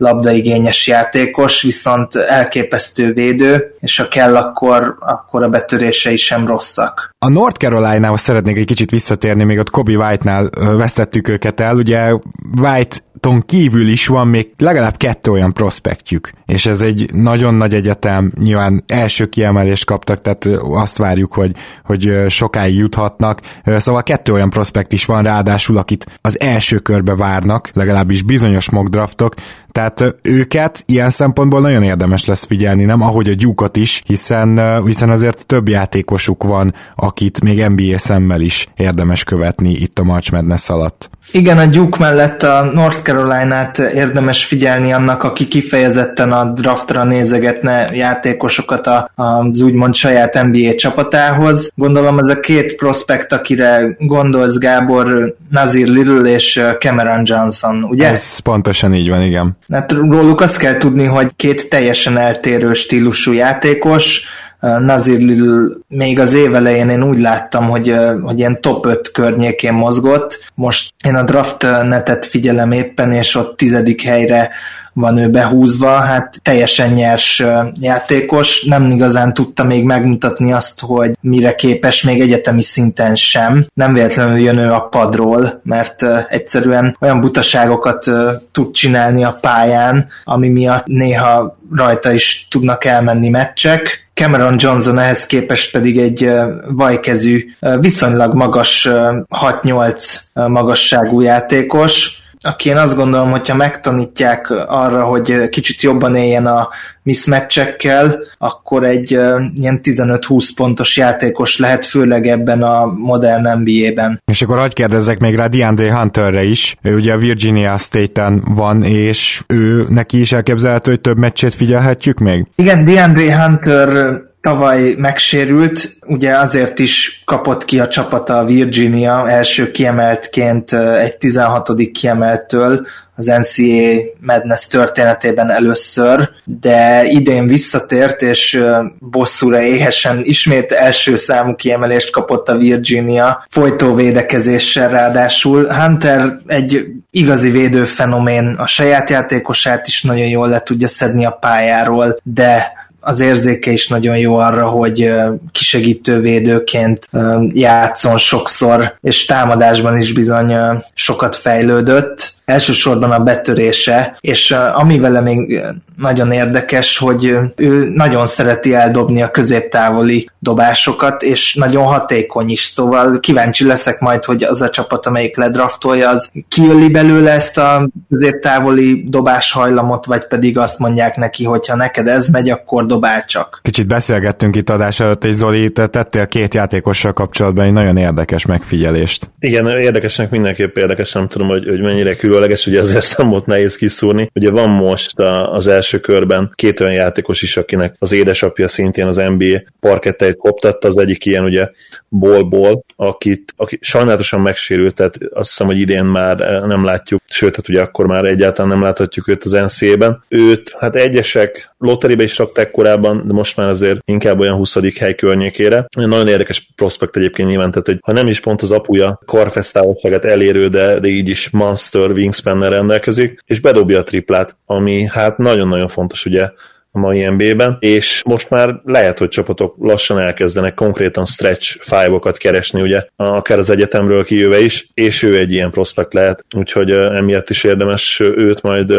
[0.00, 7.10] labdaigényes játékos, viszont elképesztő védő, és ha kell, akkor, akkor a betörései sem rosszak.
[7.18, 11.76] A North Carolina-hoz szeretnék egy kicsit visszatérni, még ott Kobe White-nál vesztettük őket el.
[11.76, 12.12] Ugye
[12.60, 17.74] White ton kívül is van még legalább kettő olyan prospektjük, és ez egy nagyon nagy
[17.74, 21.52] egyetem, nyilván első kiemelést kaptak, tehát azt várjuk, hogy,
[21.84, 27.70] hogy sokáig juthatnak, szóval kettő olyan prospekt is van ráadásul, akit az első körbe várnak,
[27.72, 29.34] legalábbis bizonyos mock draftok,
[29.78, 33.02] Tehát őket ilyen szempontból nagyon érdemes lesz figyelni, nem?
[33.02, 38.68] Ahogy a gyúkat is, hiszen, hiszen azért több játékosuk van, akit még NBA szemmel is
[38.76, 41.10] érdemes követni itt a March Madness alatt.
[41.32, 47.88] Igen, a Duke mellett a North Carolina-t érdemes figyelni annak, aki kifejezetten a draftra nézegetne
[47.92, 51.72] játékosokat az úgymond saját NBA csapatához.
[51.74, 58.08] Gondolom ez a két prospekt, akire gondolsz Gábor, Nazir Little és Cameron Johnson, ugye?
[58.08, 59.56] Ez pontosan így van, igen.
[59.72, 64.26] Hát róluk azt kell tudni, hogy két teljesen eltérő stílusú játékos,
[64.60, 69.72] Nazir Little még az év elején én úgy láttam, hogy, hogy ilyen top 5 környékén
[69.72, 70.50] mozgott.
[70.54, 74.50] Most én a draft netet figyelem éppen, és ott tizedik helyre
[74.98, 77.44] van ő behúzva, hát teljesen nyers
[77.80, 83.66] játékos, nem igazán tudta még megmutatni azt, hogy mire képes még egyetemi szinten sem.
[83.74, 88.10] Nem véletlenül jön ő a padról, mert egyszerűen olyan butaságokat
[88.52, 94.06] tud csinálni a pályán, ami miatt néha rajta is tudnak elmenni meccsek.
[94.14, 96.30] Cameron Johnson ehhez képest pedig egy
[96.68, 97.44] vajkezű,
[97.80, 106.16] viszonylag magas 6-8 magasságú játékos, aki én azt gondolom, hogyha megtanítják arra, hogy kicsit jobban
[106.16, 106.68] éljen a
[107.02, 109.10] mismatchekkel, akkor egy
[109.54, 114.22] ilyen 15-20 pontos játékos lehet, főleg ebben a modern NBA-ben.
[114.24, 116.76] És akkor hagyd kérdezzek még rá DeAndre Hunterre is.
[116.82, 122.18] Ő ugye a Virginia State-en van, és ő neki is elképzelhető, hogy több meccsét figyelhetjük
[122.18, 122.46] még?
[122.54, 129.70] Igen, DeAndre Hunter tavaly megsérült, ugye azért is kapott ki a csapata a Virginia első
[129.70, 131.70] kiemeltként egy 16.
[131.92, 138.64] kiemeltől az NCAA Madness történetében először, de idén visszatért, és
[138.98, 145.66] bosszúra éhesen ismét első számú kiemelést kapott a Virginia folytó védekezéssel ráadásul.
[145.68, 152.20] Hunter egy igazi védőfenomén, a saját játékosát is nagyon jól le tudja szedni a pályáról,
[152.22, 155.10] de az érzéke is nagyon jó arra, hogy
[155.52, 157.08] kisegítő védőként
[157.52, 160.54] játszon sokszor, és támadásban is bizony
[160.94, 165.60] sokat fejlődött elsősorban a betörése, és ami vele még
[165.96, 167.24] nagyon érdekes, hogy
[167.56, 174.24] ő nagyon szereti eldobni a középtávoli dobásokat, és nagyon hatékony is, szóval kíváncsi leszek majd,
[174.24, 180.58] hogy az a csapat, amelyik ledraftolja, az kiöli belőle ezt a középtávoli dobáshajlamot, vagy pedig
[180.58, 183.60] azt mondják neki, hogy ha neked ez megy, akkor dobál csak.
[183.62, 188.46] Kicsit beszélgettünk itt adás előtt, és Zoli, te tettél két játékossal kapcsolatban egy nagyon érdekes
[188.46, 189.30] megfigyelést.
[189.40, 193.76] Igen, érdekesnek mindenképp érdekes, nem tudom, hogy, hogy mennyire külön különleges, ugye nem volt nehéz
[193.76, 194.30] kiszúrni.
[194.34, 195.18] Ugye van most
[195.50, 200.88] az első körben két olyan játékos is, akinek az édesapja szintén az NBA parketteit koptatta,
[200.88, 201.68] az egyik ilyen ugye
[202.08, 207.68] Bol-Bol, akit, aki sajnálatosan megsérült, tehát azt hiszem, hogy idén már nem látjuk, sőt, hát
[207.68, 210.24] ugye akkor már egyáltalán nem láthatjuk őt az NCA-ben.
[210.28, 214.98] Őt, hát egyesek lotteribe is rakták korábban, de most már azért inkább olyan 20.
[214.98, 215.86] hely környékére.
[215.96, 220.68] Nagyon érdekes prospekt egyébként nyilván, tehát hogy ha nem is pont az apuja karfesztávolságát elérő,
[220.68, 226.24] de, de így is monster wingspan rendelkezik, és bedobja a triplát, ami hát nagyon-nagyon fontos
[226.24, 226.48] ugye
[226.90, 232.80] a mai NBA-ben, és most már lehet, hogy csapatok lassan elkezdenek konkrétan stretch five keresni,
[232.80, 237.64] ugye, akár az egyetemről kijöve is, és ő egy ilyen prospekt lehet, úgyhogy emiatt is
[237.64, 238.92] érdemes őt majd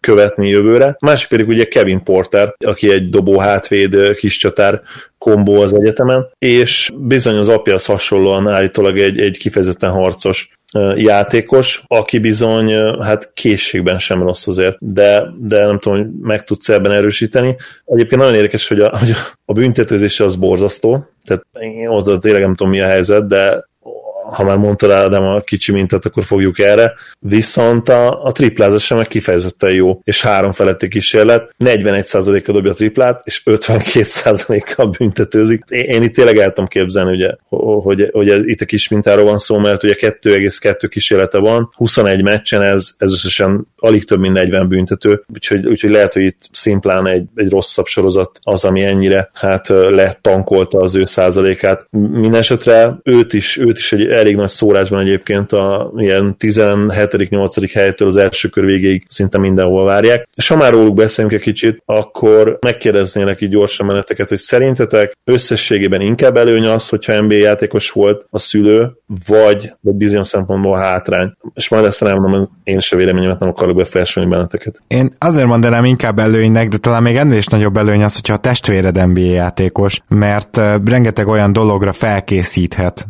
[0.00, 0.96] követni jövőre.
[1.00, 4.80] Másik pedig ugye Kevin Porter, aki egy dobó hátvéd kis csatár
[5.18, 10.50] kombó az egyetemen, és bizony az apja az hasonlóan állítólag egy, egy kifejezetten harcos
[10.94, 16.68] játékos, aki bizony hát készségben sem rossz azért, de, de nem tudom, hogy meg tudsz
[16.68, 17.56] ebben erősíteni.
[17.84, 22.54] Egyébként nagyon érdekes, hogy a, hogy a büntetőzése az borzasztó, tehát én ott tényleg nem
[22.54, 23.70] tudom mi a helyzet, de
[24.22, 26.94] ha már mondta rá Adam a kicsi mintát, akkor fogjuk erre.
[27.18, 33.20] Viszont a, a triplázás meg kifejezetten jó, és három feletti kísérlet, 41%-a dobja a triplát,
[33.24, 35.64] és 52%-kal büntetőzik.
[35.68, 37.34] Én, én itt tényleg el tudom képzelni, ugye,
[37.82, 42.62] hogy, hogy itt a kis mintáról van szó, mert ugye 2,2 kísérlete van, 21 meccsen
[42.62, 47.24] ez, ez összesen alig több mint 40 büntető, úgyhogy, úgyhogy lehet, hogy itt szimplán egy,
[47.34, 51.86] egy rosszabb sorozat az, ami ennyire hát letankolta az ő százalékát.
[51.90, 57.70] Mindenesetre őt is, őt is egy elég nagy szórásban egyébként a ilyen 17.-8.
[57.74, 60.28] helytől az első kör végéig szinte mindenhol várják.
[60.36, 66.00] És ha már róluk beszélünk egy kicsit, akkor megkérdeznélek így gyorsan meneteket, hogy szerintetek összességében
[66.00, 68.92] inkább előny az, hogyha NBA játékos volt a szülő,
[69.26, 71.32] vagy, vagy bizonyos szempontból hátrány.
[71.54, 74.82] És majd ezt nem mondom, én se véleményemet nem akarok befolyásolni benneteket.
[74.88, 78.38] Én azért mondanám inkább előnynek, de talán még ennél is nagyobb előny az, hogyha a
[78.38, 83.06] testvéred NBA játékos, mert rengeteg olyan dologra felkészíthet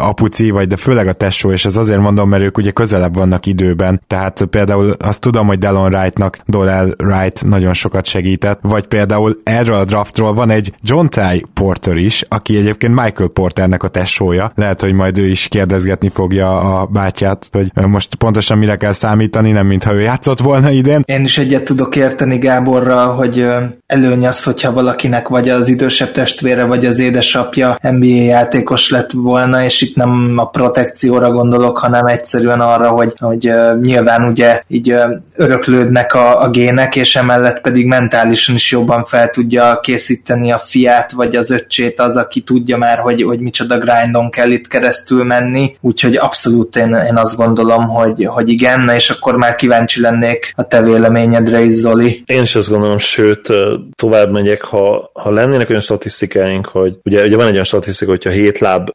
[0.00, 3.46] apuci, vagy de főleg a tesó, és ez azért mondom, mert ők ugye közelebb vannak
[3.46, 9.36] időben, tehát például azt tudom, hogy Delon Wrightnak Dolel Wright nagyon sokat segített, vagy például
[9.44, 14.52] erről a draftról van egy John Ty Porter is, aki egyébként Michael Porternek a tesója,
[14.54, 19.50] lehet, hogy majd ő is kérdezgetni fogja a bátyát, hogy most pontosan mire kell számítani,
[19.50, 21.02] nem mintha ő játszott volna idén.
[21.04, 23.46] Én is egyet tudok érteni Gáborral, hogy
[23.86, 29.61] előny az, hogyha valakinek vagy az idősebb testvére, vagy az édesapja NBA játékos lett volna,
[29.62, 34.94] és itt nem a protekcióra gondolok, hanem egyszerűen arra, hogy, hogy nyilván ugye így
[35.36, 41.12] öröklődnek a, a gének, és emellett pedig mentálisan is jobban fel tudja készíteni a fiát,
[41.12, 45.76] vagy az öccsét az, aki tudja már, hogy, hogy micsoda grindon kell itt keresztül menni,
[45.80, 50.66] úgyhogy abszolút én, én azt gondolom, hogy, hogy igen, és akkor már kíváncsi lennék a
[50.66, 52.22] te véleményedre is, Zoli.
[52.26, 53.48] Én is azt gondolom, sőt,
[53.94, 58.30] tovább megyek, ha, ha lennének olyan statisztikáink, hogy ugye, ugye van egy olyan statisztika, hogyha
[58.30, 58.90] 7 láb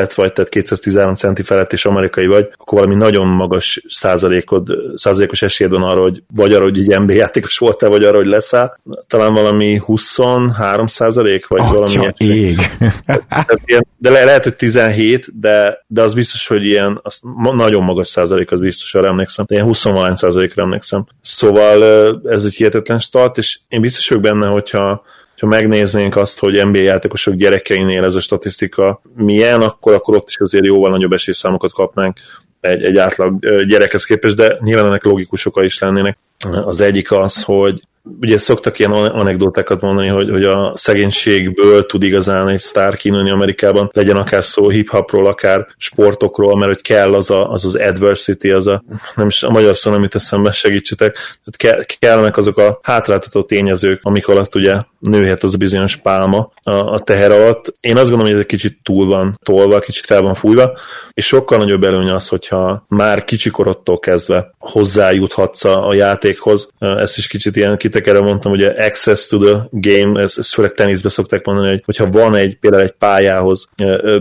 [0.00, 5.42] felett vagy, tehát 213 centi felett és amerikai vagy, akkor valami nagyon magas százalékod, százalékos
[5.42, 8.80] esélyed van arra, hogy vagy arra, hogy egy NBA játékos voltál, vagy arra, hogy leszel.
[9.06, 12.58] Talán valami 23 százalék, vagy Atya valami ég.
[13.64, 17.20] ilyen, de le, lehet, hogy 17, de, de az biztos, hogy ilyen az
[17.54, 19.44] nagyon magas százalék, az biztos, arra emlékszem.
[19.48, 21.06] De ilyen 20 százalékra emlékszem.
[21.20, 21.82] Szóval
[22.24, 25.02] ez egy hihetetlen start, és én biztos vagyok benne, hogyha
[25.40, 30.38] ha megnéznénk azt, hogy NBA játékosok gyerekeinél ez a statisztika milyen, akkor, akkor ott is
[30.38, 32.18] azért jóval nagyobb esélyszámokat kapnánk
[32.60, 36.18] egy, egy átlag gyerekhez képest, de nyilván ennek logikus is lennének.
[36.64, 37.82] Az egyik az, hogy
[38.20, 43.90] ugye szoktak ilyen anekdotákat mondani, hogy, hogy a szegénységből tud igazán egy sztár kínálni Amerikában,
[43.92, 48.66] legyen akár szó hip-hopról, akár sportokról, mert hogy kell az a, az, az adversity, az
[48.66, 48.82] a,
[49.14, 51.12] nem is a magyar szó nem jut eszembe, segítsetek,
[51.44, 56.52] tehát ke, kellnek azok a hátráltató tényezők, amik alatt ugye nőhet az a bizonyos pálma
[56.62, 57.74] a, a teher alatt.
[57.80, 60.78] Én azt gondolom, hogy ez egy kicsit túl van tolva, kicsit fel van fújva,
[61.12, 66.70] és sokkal nagyobb előny az, hogyha már kicsikorodtól kezdve hozzájuthatsz a játékhoz.
[66.78, 71.08] Ezt is kicsit ilyen kitekerre mondtam, hogy access to the game, ezt, ezt főleg teniszbe
[71.08, 73.70] szokták mondani, hogy hogyha van egy például egy pályához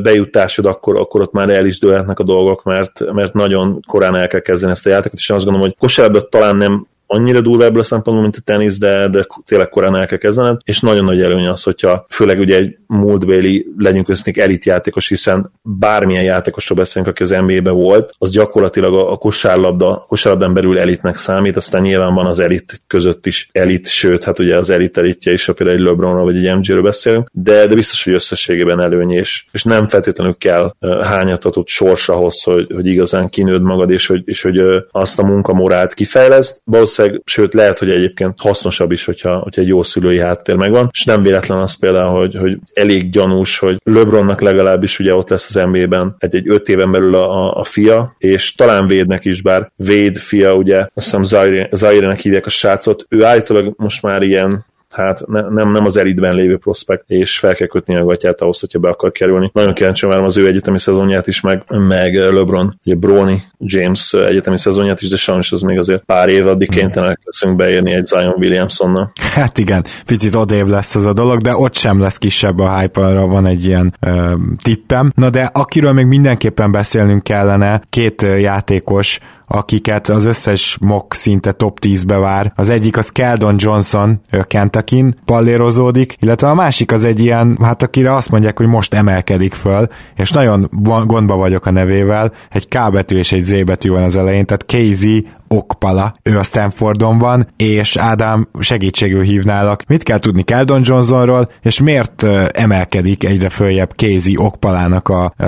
[0.01, 4.27] bejutásod, akkor, akkor ott már el is dőlhetnek a dolgok, mert, mert nagyon korán el
[4.27, 7.63] kell kezdeni ezt a játékot, és én azt gondolom, hogy kosárlabda talán nem annyira durva
[7.63, 11.04] ebből a szempontból, mint a tenisz, de, de tényleg korán el kell kezdened, és nagyon
[11.04, 16.78] nagy előny az, hogyha főleg ugye egy múltbéli, legyünk össznik elit játékos, hiszen bármilyen játékosról
[16.78, 21.82] beszélünk, aki az NBA-be volt, az gyakorlatilag a, a kosárlabda, kosárlabdán belül elitnek számít, aztán
[21.82, 25.54] nyilván van az elit között is elit, sőt, hát ugye az elit elitje is, ha
[25.54, 29.63] például egy LeBronról vagy egy MJ-ről beszélünk, de, de biztos, hogy összességében előny, és, és
[29.63, 34.60] nem feltétlenül kell hányatatott sors ahhoz, hogy, hogy igazán kinőd magad, és hogy, és hogy
[34.91, 36.62] azt a munkamorált kifejleszt.
[36.63, 41.03] Valószínűleg, sőt, lehet, hogy egyébként hasznosabb is, hogyha, hogyha egy jó szülői háttér megvan, és
[41.05, 45.63] nem véletlen az például, hogy, hogy elég gyanús, hogy LeBronnak legalábbis ugye ott lesz az
[45.71, 50.17] NBA-ben egy, egy öt éven belül a, a fia, és talán Védnek is, bár Véd
[50.17, 51.23] fia, ugye, azt hiszem
[51.71, 56.34] Zaire-nek hívják a srácot, ő állítólag most már ilyen hát ne, nem, nem az elitben
[56.34, 59.49] lévő prospekt, és fel kell kötni a gatyát ahhoz, hogyha be akar kerülni.
[59.54, 64.58] Nagyon kíváncsi várom az ő egyetemi szezonját is, meg, meg LeBron, ugye Brony James egyetemi
[64.58, 68.36] szezonját is, de sajnos az még azért pár év addig kénytelenek leszünk beérni egy Zion
[68.38, 69.12] Williamsonnal.
[69.34, 73.02] Hát igen, picit odébb lesz ez a dolog, de ott sem lesz kisebb a hype
[73.13, 75.12] van egy ilyen ö, tippem.
[75.15, 79.19] Na de akiről még mindenképpen beszélnünk kellene, két játékos,
[79.51, 82.53] akiket az összes mock szinte top 10-be vár.
[82.55, 87.83] Az egyik az Keldon Johnson, ő Kentucky pallérozódik, illetve a másik az egy ilyen, hát
[87.83, 90.69] akire azt mondják, hogy most emelkedik föl, és nagyon
[91.05, 94.65] gondba vagyok a nevével, egy K betű és egy Z betű van az elején, tehát
[94.65, 95.05] KZ
[95.49, 99.83] Okpala, ő a Stanfordon van, és Ádám segítségül hívnálak.
[99.88, 105.47] Mit kell tudni Keldon Johnsonról, és miért emelkedik egyre följebb Casey Okpalának a uh,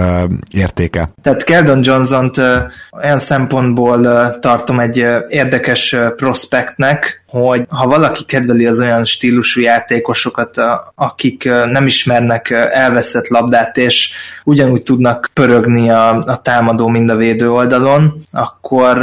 [0.53, 1.09] értéke?
[1.21, 2.37] Tehát Keldon Johnson-t
[2.91, 4.01] olyan szempontból
[4.39, 10.57] tartom egy érdekes prospektnek, hogy ha valaki kedveli az olyan stílusú játékosokat,
[10.95, 14.11] akik nem ismernek elveszett labdát, és
[14.43, 19.01] ugyanúgy tudnak pörögni a, a támadó, mind a védő oldalon, akkor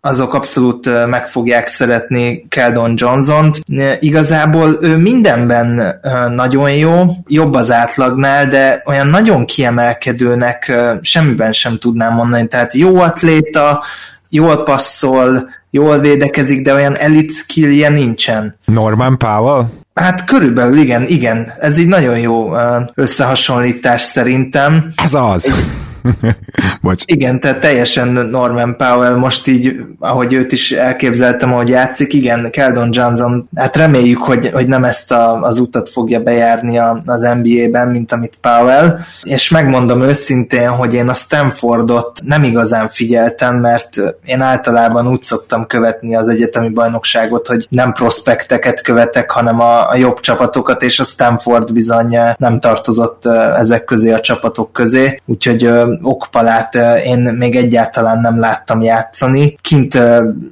[0.00, 3.60] azok abszolút meg fogják szeretni Keldon Johnson-t.
[3.98, 6.00] Igazából ő mindenben
[6.34, 12.48] nagyon jó, jobb az átlagnál, de olyan nagyon kiemelkedőnek semmiben sem tudnám mondani.
[12.48, 13.84] Tehát jó atléta,
[14.28, 18.58] jól passzol, jól védekezik, de olyan elit skillje nincsen.
[18.64, 19.64] Norman Powell?
[19.94, 21.52] Hát körülbelül igen, igen.
[21.58, 22.52] Ez egy nagyon jó
[22.94, 24.88] összehasonlítás szerintem.
[24.94, 25.54] Ez az.
[26.82, 27.02] Bocs.
[27.06, 32.88] Igen, tehát teljesen Norman Powell, most így, ahogy őt is elképzeltem, hogy játszik, igen, Keldon
[32.92, 37.88] Johnson, hát reméljük, hogy, hogy nem ezt a, az utat fogja bejárni a, az NBA-ben,
[37.88, 44.40] mint amit Powell, és megmondom őszintén, hogy én a Stanfordot nem igazán figyeltem, mert én
[44.40, 50.20] általában úgy szoktam követni az egyetemi bajnokságot, hogy nem prospekteket követek, hanem a, a jobb
[50.20, 53.26] csapatokat, és a Stanford bizony nem tartozott
[53.56, 55.70] ezek közé a csapatok közé, úgyhogy
[56.02, 56.74] Okpalát
[57.04, 59.56] én még egyáltalán nem láttam játszani.
[59.60, 59.98] Kint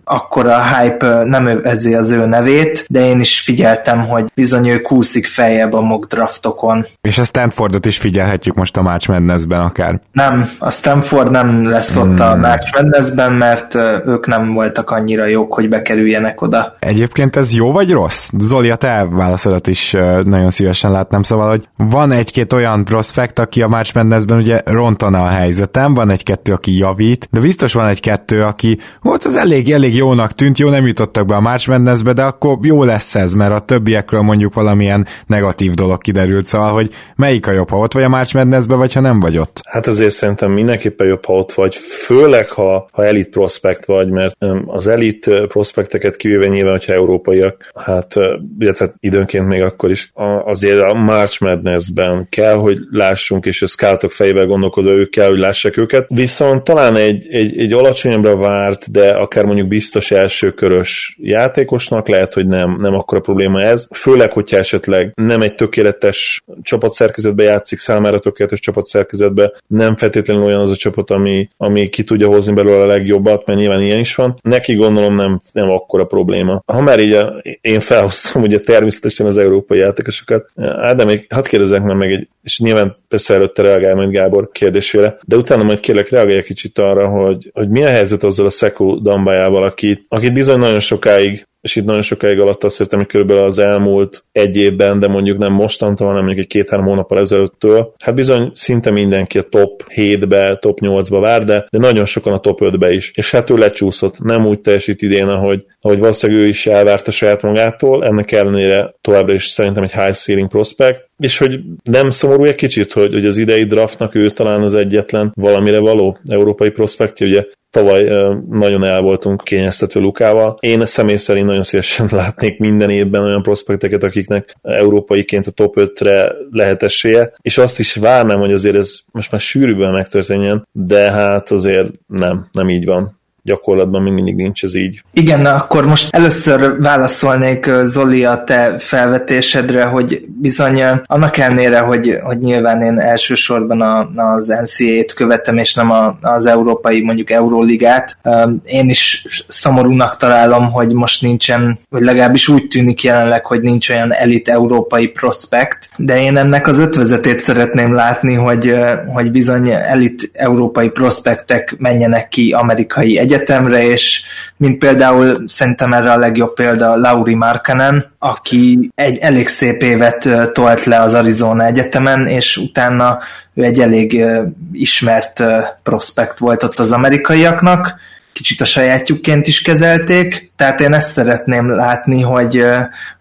[0.04, 4.80] akkor a hype nem övezi az ő nevét, de én is figyeltem, hogy bizony ő
[4.80, 6.86] kúszik feljebb a mock draftokon.
[7.00, 10.00] És a Stanfordot is figyelhetjük most a March Madness-ben akár.
[10.12, 12.30] Nem, a Stanford nem lesz ott hmm.
[12.30, 13.74] a March Madness-ben, mert
[14.06, 16.76] ők nem voltak annyira jók, hogy bekerüljenek oda.
[16.78, 18.30] Egyébként ez jó vagy rossz?
[18.38, 23.62] Zoli, a te válaszodat is nagyon szívesen látnám, szóval, hogy van egy-két olyan prospekt, aki
[23.62, 28.42] a March Madness-ben ugye rontana a helyzetem, van egy-kettő, aki javít, de biztos van egy-kettő,
[28.42, 32.22] aki volt az elég, elég jónak tűnt, jó nem jutottak be a March Madness-be, de
[32.22, 37.46] akkor jó lesz ez, mert a többiekről mondjuk valamilyen negatív dolog kiderült, szóval, hogy melyik
[37.46, 39.60] a jobb, ha ott vagy a March madness vagy ha nem vagy ott?
[39.66, 44.36] Hát azért szerintem mindenképpen jobb, ha ott vagy, főleg, ha, ha elit prospekt vagy, mert
[44.66, 48.14] az elit prospekteket kivéve nyilván, hogyha európaiak, hát
[48.58, 50.10] illetve időnként még akkor is,
[50.44, 55.38] azért a March Madness-ben kell, hogy lássunk, és a scoutok fejével gondolkodva ők kell, hogy
[55.38, 62.08] lássák őket, viszont talán egy, egy, egy alacsonyabbra várt, de akár mondjuk biztos elsőkörös játékosnak
[62.08, 67.78] lehet, hogy nem, nem akkora probléma ez, főleg, hogyha esetleg nem egy tökéletes csapatszerkezetbe játszik,
[67.78, 72.82] számára tökéletes csapatszerkezetbe, nem feltétlenül olyan az a csapat, ami, ami ki tudja hozni belőle
[72.82, 74.38] a legjobbat, mert nyilván ilyen is van.
[74.42, 76.62] Neki gondolom nem, nem akkora probléma.
[76.66, 81.96] Ha már így a, én felhoztam ugye természetesen az európai játékosokat, Ádám, hadd kérdezzek meg,
[81.96, 86.42] meg egy, és nyilván persze előtte reagál majd Gábor kérdésére, de utána majd kérlek reagálj
[86.42, 90.80] kicsit arra, hogy, hogy mi a helyzet azzal a Szekó Dambájával, akit, akit bizony nagyon
[90.80, 95.08] sokáig és itt nagyon sokáig alatt azt értem, hogy körülbelül az elmúlt egy évben, de
[95.08, 99.84] mondjuk nem mostantól, hanem mondjuk egy két-három hónappal ezelőttől, hát bizony szinte mindenki a top
[99.94, 103.12] 7-be, top 8-ba vár, de, de nagyon sokan a top 5-be is.
[103.14, 107.42] És hát ő lecsúszott, nem úgy teljesít idén, ahogy, ahogy valószínűleg ő is elvárta saját
[107.42, 112.54] magától, ennek ellenére továbbra is szerintem egy high ceiling prospect, és hogy nem szomorú egy
[112.54, 117.44] kicsit, hogy, hogy az idei draftnak ő talán az egyetlen valamire való európai prospektje, ugye
[117.78, 120.56] tavaly nagyon el voltunk kényeztetve Lukával.
[120.60, 126.32] Én személy szerint nagyon szívesen látnék minden évben olyan prospekteket, akiknek európaiként a top 5-re
[126.50, 131.50] lehet esélye, és azt is várnám, hogy azért ez most már sűrűbben megtörténjen, de hát
[131.50, 133.17] azért nem, nem így van
[133.48, 135.02] gyakorlatban még mindig nincs ez így.
[135.12, 142.38] Igen, akkor most először válaszolnék Zoli a te felvetésedre, hogy bizony annak ellenére, hogy, hogy
[142.38, 148.18] nyilván én elsősorban a, az NCAA-t követem, és nem a, az európai, mondjuk Euróligát,
[148.64, 154.12] én is szomorúnak találom, hogy most nincsen, vagy legalábbis úgy tűnik jelenleg, hogy nincs olyan
[154.12, 158.74] elit európai prospekt, de én ennek az ötvezetét szeretném látni, hogy,
[159.14, 164.22] hogy bizony elit európai prospektek menjenek ki amerikai egyetemre, egyetemre, és
[164.56, 170.84] mint például szerintem erre a legjobb példa Lauri Markanen, aki egy elég szép évet tolt
[170.84, 173.18] le az Arizona Egyetemen, és utána
[173.54, 174.24] ő egy elég
[174.72, 175.42] ismert
[175.82, 177.94] prospekt volt ott az amerikaiaknak,
[178.32, 182.64] kicsit a sajátjukként is kezelték, tehát én ezt szeretném látni, hogy,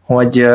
[0.07, 0.45] hogy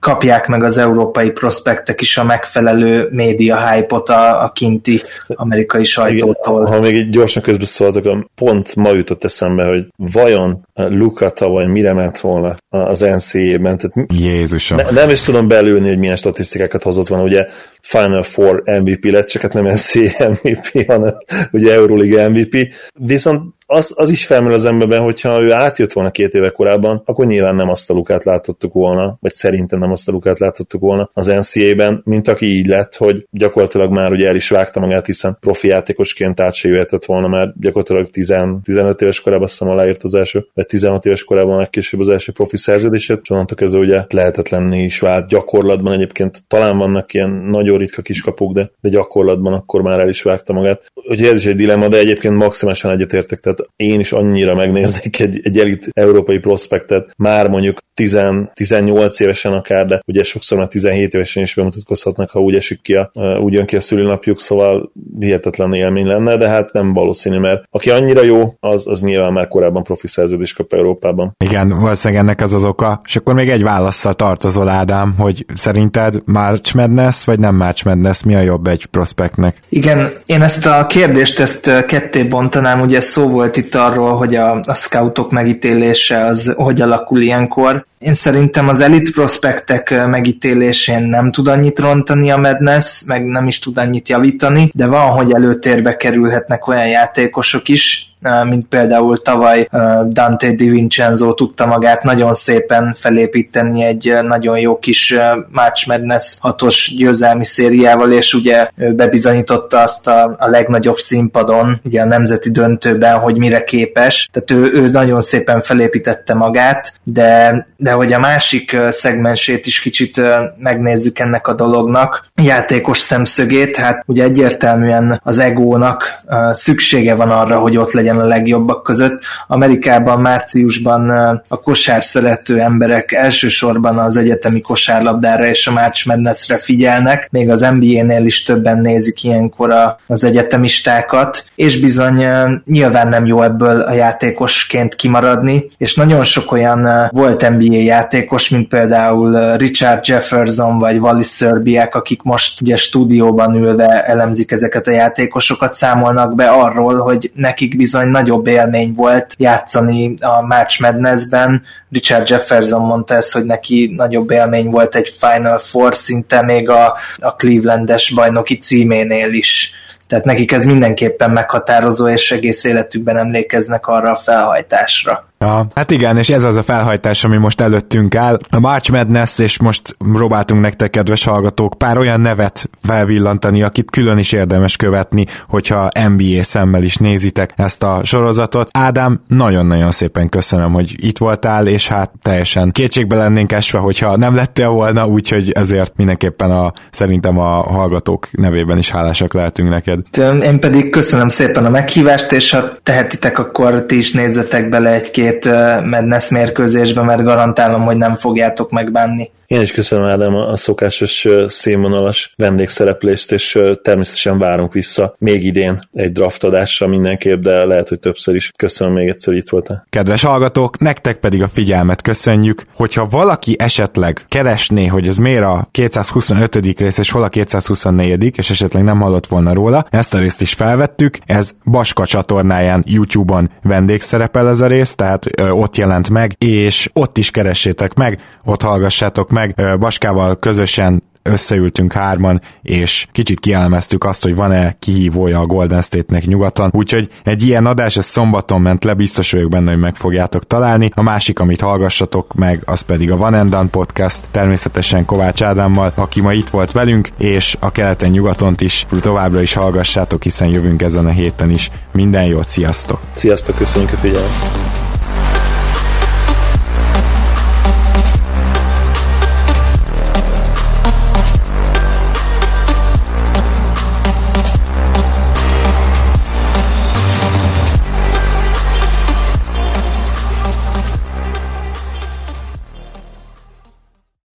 [0.00, 6.64] kapják meg az európai prospektek is a megfelelő média hype-ot a, a kinti amerikai sajtótól.
[6.64, 12.20] Ha még egy gyorsan közbeszóltak, pont ma jutott eszembe, hogy vajon Luka tavaly mire ment
[12.20, 13.78] volna az NCAA-ben.
[13.78, 14.78] Tehát Jézusom.
[14.78, 17.20] Ne, nem is tudom belülni, hogy milyen statisztikákat hozott van.
[17.20, 17.46] Ugye
[17.80, 21.16] Final Four MVP lett, csak hát nem NCAA MVP, hanem
[21.52, 22.68] ugye Euroleague MVP.
[22.94, 27.26] Viszont az, az is felmerül az emberben, hogyha ő átjött volna két éve korábban, akkor
[27.26, 31.10] nyilván nem azt a lukát láthattuk volna, vagy szerintem nem azt a lukát láthattuk volna
[31.12, 35.36] az NCAA-ben, mint aki így lett, hogy gyakorlatilag már ugye el is vágta magát, hiszen
[35.40, 40.02] profi játékosként át se jöhetett volna, mert gyakorlatilag 10, 15 éves korában azt hiszem aláírt
[40.02, 44.04] az első, vagy 16 éves korában legkésőbb az első profi szerződését, és onnantól kezdve ugye
[44.08, 49.82] lehetetlenné is vált gyakorlatban egyébként talán vannak ilyen nagyon ritka kiskapuk, de, de gyakorlatban akkor
[49.82, 50.92] már el is vágta magát.
[50.94, 55.40] Úgyhogy ez is egy dilemma, de egyébként maximálisan egyetértek, tehát én is annyira megnéznék egy,
[55.42, 61.42] egy elit európai prospektet, már mondjuk 10-18 évesen akár, de ugye sokszor már 17 évesen
[61.42, 66.06] is bemutatkozhatnak, ha úgy esik ki a, úgy jön ki a szülinapjuk, szóval hihetetlen élmény
[66.06, 70.08] lenne, de hát nem valószínű, mert aki annyira jó, az, az nyilván már korábban profi
[70.08, 71.34] szerződés kap Európában.
[71.44, 73.00] Igen, valószínűleg ennek az az oka.
[73.04, 78.22] És akkor még egy válaszsal tartozol, Ádám, hogy szerinted March Madness, vagy nem March Madness,
[78.22, 79.60] mi a jobb egy prospektnek?
[79.68, 84.60] Igen, én ezt a kérdést ezt ketté bontanám, ugye szó volt itt arról, hogy a,
[84.66, 87.86] a scoutok megítélése az hogy alakul ilyenkor.
[87.98, 93.58] Én szerintem az elit prospektek megítélésén nem tud annyit rontani a Madness, meg nem is
[93.58, 98.14] tud annyit javítani, de van, hogy előtérbe kerülhetnek olyan játékosok is,
[98.48, 99.68] mint például tavaly
[100.08, 105.14] Dante Di Vincenzo tudta magát nagyon szépen felépíteni egy nagyon jó kis
[105.50, 112.04] March Madness hatos győzelmi szériával, és ugye bebizonyította azt a, a legnagyobb színpadon, ugye a
[112.04, 114.28] nemzeti döntőben, hogy mire képes.
[114.32, 120.20] Tehát ő, ő nagyon szépen felépítette magát, de, de hogy a másik szegmensét is kicsit
[120.58, 126.20] megnézzük ennek a dolognak, játékos szemszögét, hát ugye egyértelműen az egónak
[126.52, 129.22] szüksége van arra, hogy ott legyen a legjobbak között.
[129.46, 131.10] Amerikában márciusban
[131.48, 137.60] a kosár szerető emberek elsősorban az egyetemi kosárlabdára és a March Madness-re figyelnek, még az
[137.60, 139.74] NBA-nél is többen nézik ilyenkor
[140.06, 142.26] az egyetemistákat, és bizony
[142.64, 148.68] nyilván nem jó ebből a játékosként kimaradni, és nagyon sok olyan volt NBA játékos, mint
[148.68, 155.72] például Richard Jefferson vagy Wallis Serbiak, akik most ugye stúdióban ülve elemzik ezeket a játékosokat,
[155.72, 161.62] számolnak be arról, hogy nekik bizony nagyobb élmény volt játszani a March Madness-ben.
[161.90, 166.96] Richard Jefferson mondta ezt, hogy neki nagyobb élmény volt egy Final Four szinte még a,
[167.18, 169.72] a Clevelandes bajnoki címénél is.
[170.06, 175.25] Tehát nekik ez mindenképpen meghatározó, és egész életükben emlékeznek arra a felhajtásra.
[175.38, 178.38] Ja, hát igen, és ez az a felhajtás, ami most előttünk áll.
[178.50, 184.18] A March Madness, és most próbáltunk nektek, kedves hallgatók, pár olyan nevet felvillantani, akit külön
[184.18, 188.68] is érdemes követni, hogyha NBA szemmel is nézitek ezt a sorozatot.
[188.72, 194.34] Ádám, nagyon-nagyon szépen köszönöm, hogy itt voltál, és hát teljesen kétségbe lennénk esve, hogyha nem
[194.34, 200.00] lettél volna, úgyhogy ezért mindenképpen a, szerintem a hallgatók nevében is hálásak lehetünk neked.
[200.42, 205.24] Én pedig köszönöm szépen a meghívást, és ha tehetitek, akkor ti is nézzetek bele egy-két
[205.26, 205.44] két
[205.84, 209.30] Madness mérkőzésbe, mert garantálom, hogy nem fogjátok megbánni.
[209.46, 216.12] Én is köszönöm Ádám a szokásos színvonalas vendégszereplést, és természetesen várunk vissza még idén egy
[216.12, 218.50] draftadásra mindenképp, de lehet, hogy többször is.
[218.56, 219.86] Köszönöm még egyszer, hogy itt voltál.
[219.90, 222.62] Kedves hallgatók, nektek pedig a figyelmet köszönjük.
[222.74, 226.78] Hogyha valaki esetleg keresné, hogy ez miért a 225.
[226.78, 228.38] rész, és hol a 224.
[228.38, 233.50] és esetleg nem hallott volna róla, ezt a részt is felvettük, ez Baska csatornáján YouTube-on
[233.62, 239.30] vendégszerepel ez a rész, tehát ott jelent meg, és ott is keressétek meg, ott hallgassátok
[239.36, 246.26] meg, Baskával közösen összeültünk hárman, és kicsit kielemeztük azt, hogy van-e kihívója a Golden State-nek
[246.26, 250.46] nyugaton, úgyhogy egy ilyen adás, ez szombaton ment le, biztos vagyok benne, hogy meg fogjátok
[250.46, 250.90] találni.
[250.94, 256.20] A másik, amit hallgassatok meg, az pedig a Van Done Podcast, természetesen Kovács Ádámmal, aki
[256.20, 261.10] ma itt volt velünk, és a keleten-nyugaton is továbbra is hallgassátok, hiszen jövünk ezen a
[261.10, 261.70] héten is.
[261.92, 263.00] Minden jót, sziasztok!
[263.14, 264.75] Sziasztok, köszönjük a figyelmet!